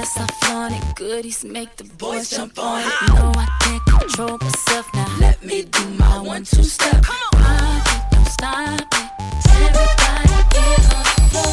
yes 0.00 0.16
I 0.16 0.26
flaunt 0.40 0.74
it. 0.74 0.82
Goodies 0.96 1.44
make 1.44 1.76
the 1.76 1.84
boys 1.84 2.30
jump 2.30 2.58
on 2.58 2.80
it. 2.80 2.86
No, 3.08 3.32
I 3.36 3.46
can't 3.60 3.84
control 3.86 4.38
myself 4.38 4.86
now. 4.94 5.16
Let 5.20 5.44
me 5.44 5.62
do 5.62 5.84
my 5.98 6.20
one 6.20 6.44
two 6.44 6.62
step. 6.62 7.04
Rock 7.34 7.86
it, 7.94 8.02
don't 8.12 8.26
stop 8.26 8.80
it. 8.80 9.08
Everybody 9.66 10.38
get 10.54 10.80
on 10.96 11.04
the 11.10 11.22
floor. 11.30 11.52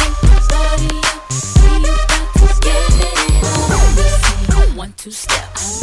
Take 0.00 0.18
the 0.22 0.38
party 0.50 0.92
up. 1.10 1.18
We 1.62 1.70
about 1.92 2.34
to 2.40 2.48
get 2.66 2.90
it 3.06 3.22
on. 3.46 3.70
Let 3.70 3.82
me 3.98 4.06
see 4.24 4.40
you 4.50 4.78
one 4.78 4.92
two 4.96 5.12
step. 5.12 5.75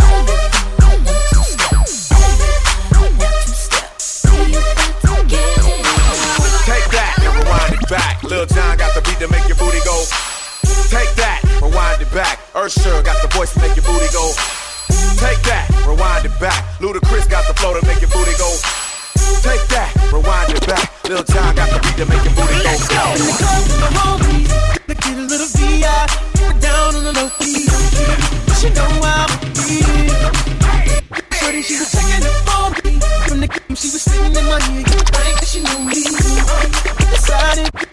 Usher 12.64 13.04
got 13.04 13.20
the 13.22 13.28
voice 13.36 13.52
to 13.52 13.60
make 13.60 13.76
your 13.76 13.84
booty 13.84 14.08
go. 14.16 14.32
Take 15.20 15.44
that, 15.52 15.68
rewind 15.84 16.24
it 16.24 16.32
back. 16.40 16.64
Ludacris 16.80 17.28
got 17.28 17.44
the 17.44 17.54
flow 17.60 17.76
to 17.76 17.86
make 17.86 18.00
your 18.00 18.08
booty 18.08 18.32
go. 18.40 18.48
Take 19.44 19.60
that, 19.68 19.92
rewind 20.16 20.48
it 20.56 20.64
back. 20.64 20.88
Lil 21.04 21.28
Jon 21.28 21.52
got 21.60 21.68
the 21.76 21.84
beat 21.84 22.00
to 22.00 22.08
make 22.08 22.24
your 22.24 22.32
booty 22.40 22.56
go. 22.56 22.72
Let's 22.72 22.88
go. 22.88 23.04
When 23.04 23.20
they 23.20 23.36
come 23.36 23.64
from 23.68 23.80
the 23.84 23.92
homies, 24.00 24.48
they 24.88 24.96
get 24.96 25.16
a 25.20 25.28
little 25.28 25.52
VI, 25.52 26.08
down 26.64 26.96
on 26.96 27.04
the 27.04 27.12
low 27.12 27.28
key. 27.36 27.68
She 28.56 28.72
know 28.72 28.88
I'm 29.12 29.28
beat. 29.60 29.84
Shorty, 31.36 31.68
she 31.68 31.76
was 31.84 31.92
checking 31.92 32.24
it 32.24 32.36
for 32.48 32.72
me. 32.80 32.96
From 33.28 33.44
the 33.44 33.52
game, 33.52 33.76
she 33.76 33.92
was 33.92 34.08
sitting 34.08 34.32
in 34.40 34.46
my 34.48 34.56
ear. 34.72 34.88
You 34.88 35.04
think 35.12 35.36
that 35.36 35.48
she 35.52 35.60
knew 35.68 35.84
me. 35.84 36.00
Decided. 37.12 37.93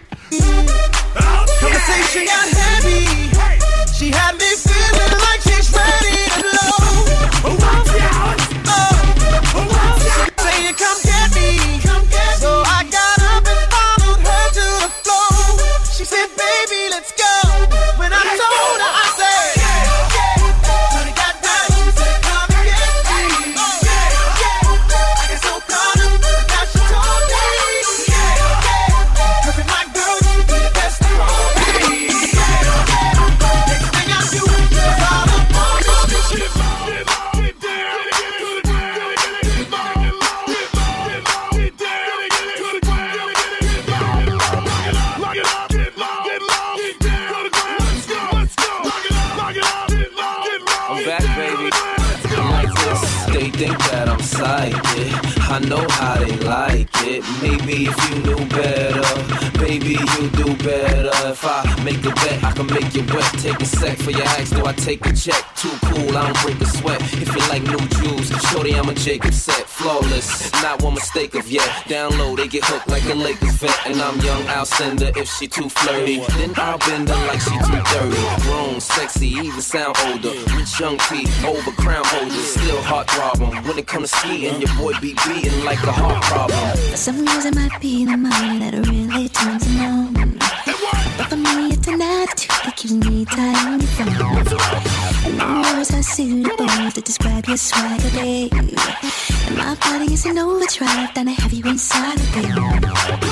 You 58.10 58.22
knew 58.22 58.46
better, 58.46 59.39
baby, 59.70 59.94
you'll 59.94 60.30
do 60.30 60.48
better. 60.64 61.10
If 61.30 61.44
I 61.44 61.62
make 61.84 62.02
a 62.04 62.12
bet, 62.22 62.42
I 62.42 62.52
can 62.52 62.66
make 62.66 62.92
you 62.94 63.04
wet. 63.14 63.30
Take 63.38 63.60
a 63.60 63.64
sec 63.64 63.98
for 63.98 64.10
your 64.10 64.26
ex, 64.38 64.50
do 64.50 64.64
I 64.66 64.72
take 64.72 65.06
a 65.06 65.12
check? 65.12 65.42
Too 65.54 65.70
cool, 65.86 66.16
I 66.16 66.26
don't 66.26 66.38
break 66.42 66.60
a 66.60 66.66
sweat. 66.66 67.00
If 67.22 67.28
you 67.34 67.42
like 67.52 67.62
new 67.62 67.82
jewels, 67.96 68.28
shorty, 68.48 68.74
I'm 68.74 68.88
a 68.88 68.94
Jacob 68.94 69.32
set. 69.32 69.64
Flawless, 69.68 70.50
not 70.62 70.82
one 70.82 70.94
mistake 70.94 71.34
of 71.34 71.46
yet. 71.48 71.70
Down 71.86 72.18
low, 72.18 72.34
they 72.34 72.48
get 72.48 72.64
hooked 72.64 72.88
like 72.88 73.04
a 73.04 73.14
Lakers 73.14 73.56
vet. 73.62 73.78
And 73.86 74.00
I'm 74.02 74.18
young, 74.20 74.44
I'll 74.48 74.66
send 74.66 75.00
her 75.02 75.12
if 75.16 75.28
she 75.36 75.46
too 75.46 75.68
flirty. 75.68 76.18
Then 76.38 76.52
I'll 76.56 76.78
bend 76.78 77.08
her 77.08 77.26
like 77.28 77.40
she 77.40 77.56
too 77.68 77.80
dirty. 77.94 78.42
Grown, 78.42 78.80
sexy, 78.80 79.28
even 79.28 79.62
sound 79.62 79.96
older. 80.06 80.34
Rich 80.56 80.80
young 80.80 80.98
P, 81.06 81.26
over 81.46 81.72
crown 81.82 82.04
holders, 82.06 82.48
still 82.56 82.82
heart 82.82 83.08
throbbing. 83.10 83.54
When 83.66 83.78
it 83.78 83.86
comes 83.86 84.10
to 84.10 84.16
skiing, 84.16 84.60
your 84.60 84.74
boy 84.76 84.92
be 85.00 85.14
beating 85.26 85.64
like 85.64 85.82
a 85.84 85.92
heart 85.92 86.22
problem. 86.24 86.76
Some 86.96 87.20
it 87.20 87.54
might 87.54 87.80
be 87.80 88.04
the 88.04 88.16
money 88.16 88.58
that 88.58 88.74
really 88.88 89.28
turns 89.28 89.59
him 89.64 89.80
on. 89.80 90.38
But 91.16 91.26
for 91.28 91.36
me, 91.36 91.72
it's 91.72 91.88
attitude 91.88 92.50
that 92.64 92.74
keeps 92.76 92.92
me 92.94 93.24
tied 93.24 93.66
on 93.66 93.78
the 93.78 93.86
phone. 93.86 94.08
And 95.26 95.38
no 95.38 95.62
words 95.76 95.90
are 95.94 96.02
suitable 96.02 96.90
to 96.90 97.00
describe 97.00 97.46
your 97.46 97.56
swagger, 97.56 98.10
babe. 98.10 98.52
And 98.54 99.56
my 99.56 99.74
body 99.76 100.12
is 100.14 100.24
an 100.26 100.38
overdrive, 100.38 101.14
then 101.14 101.28
I 101.28 101.32
have 101.32 101.52
you 101.52 101.64
inside 101.66 102.16
of 102.16 102.36
me. 102.36 102.42
If 102.42 102.52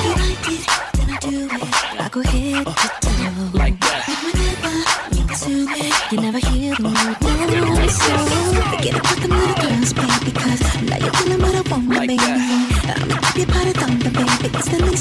you 0.04 0.12
like 0.22 0.48
it, 0.48 0.64
then 0.94 1.08
I 1.10 1.18
do 1.20 1.48
it. 1.50 2.00
I 2.00 2.08
go 2.10 2.22
head 2.22 2.66
to 2.66 2.72
toe. 2.72 3.14
Like 3.54 3.80
that. 3.80 4.04
Whenever 4.08 5.16
you 5.16 5.24
pursue 5.26 5.66
me, 5.66 5.90
you 6.10 6.20
never 6.20 6.38
hear 6.38 6.74
the 6.74 6.82
word 6.82 7.16
no. 7.22 7.86
So 7.88 8.16
forget 8.70 8.94
about 8.98 9.18
the 9.22 9.28
little 9.28 9.56
girls, 9.62 9.92
baby, 9.92 10.30
because 10.30 10.60
now 10.82 10.98
you're 10.98 11.12
feeling 11.12 11.40
what 11.40 11.54
I 11.54 11.62
want, 11.70 11.88
baby. 11.88 12.16
I'ma 12.18 12.47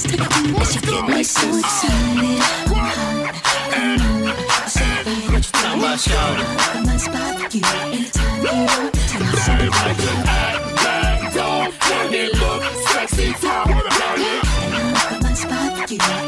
I 0.06 0.28
can 0.28 0.54
you 0.76 0.82
get 0.82 1.10
me 1.10 1.24
so 1.24 1.48
excited. 1.58 2.42
I'm 5.66 5.80
hot, 5.80 6.86
my 6.86 6.98
spot 6.98 7.52
for 7.52 7.58
you, 7.58 7.64
anytime 7.82 8.42
you 8.44 8.52
want. 8.68 8.96
Let 11.90 12.14
it 12.14 12.32
look 12.36 12.64
sexy, 12.90 13.34
spot 15.36 15.90
you, 15.90 16.27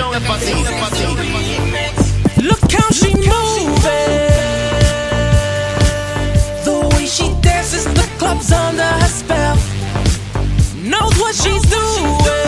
ti. 0.00 0.54
Look 2.42 2.72
how 2.72 2.90
she 2.90 3.12
moving. 3.14 4.30
The 6.64 6.88
way 6.92 7.06
she 7.06 7.34
dances, 7.42 7.84
the 7.84 8.08
club's 8.18 8.50
under 8.52 8.82
her 8.82 9.08
spell. 9.08 9.56
Knows 10.76 11.18
what 11.18 11.34
she's 11.34 11.62
doing. 11.62 12.39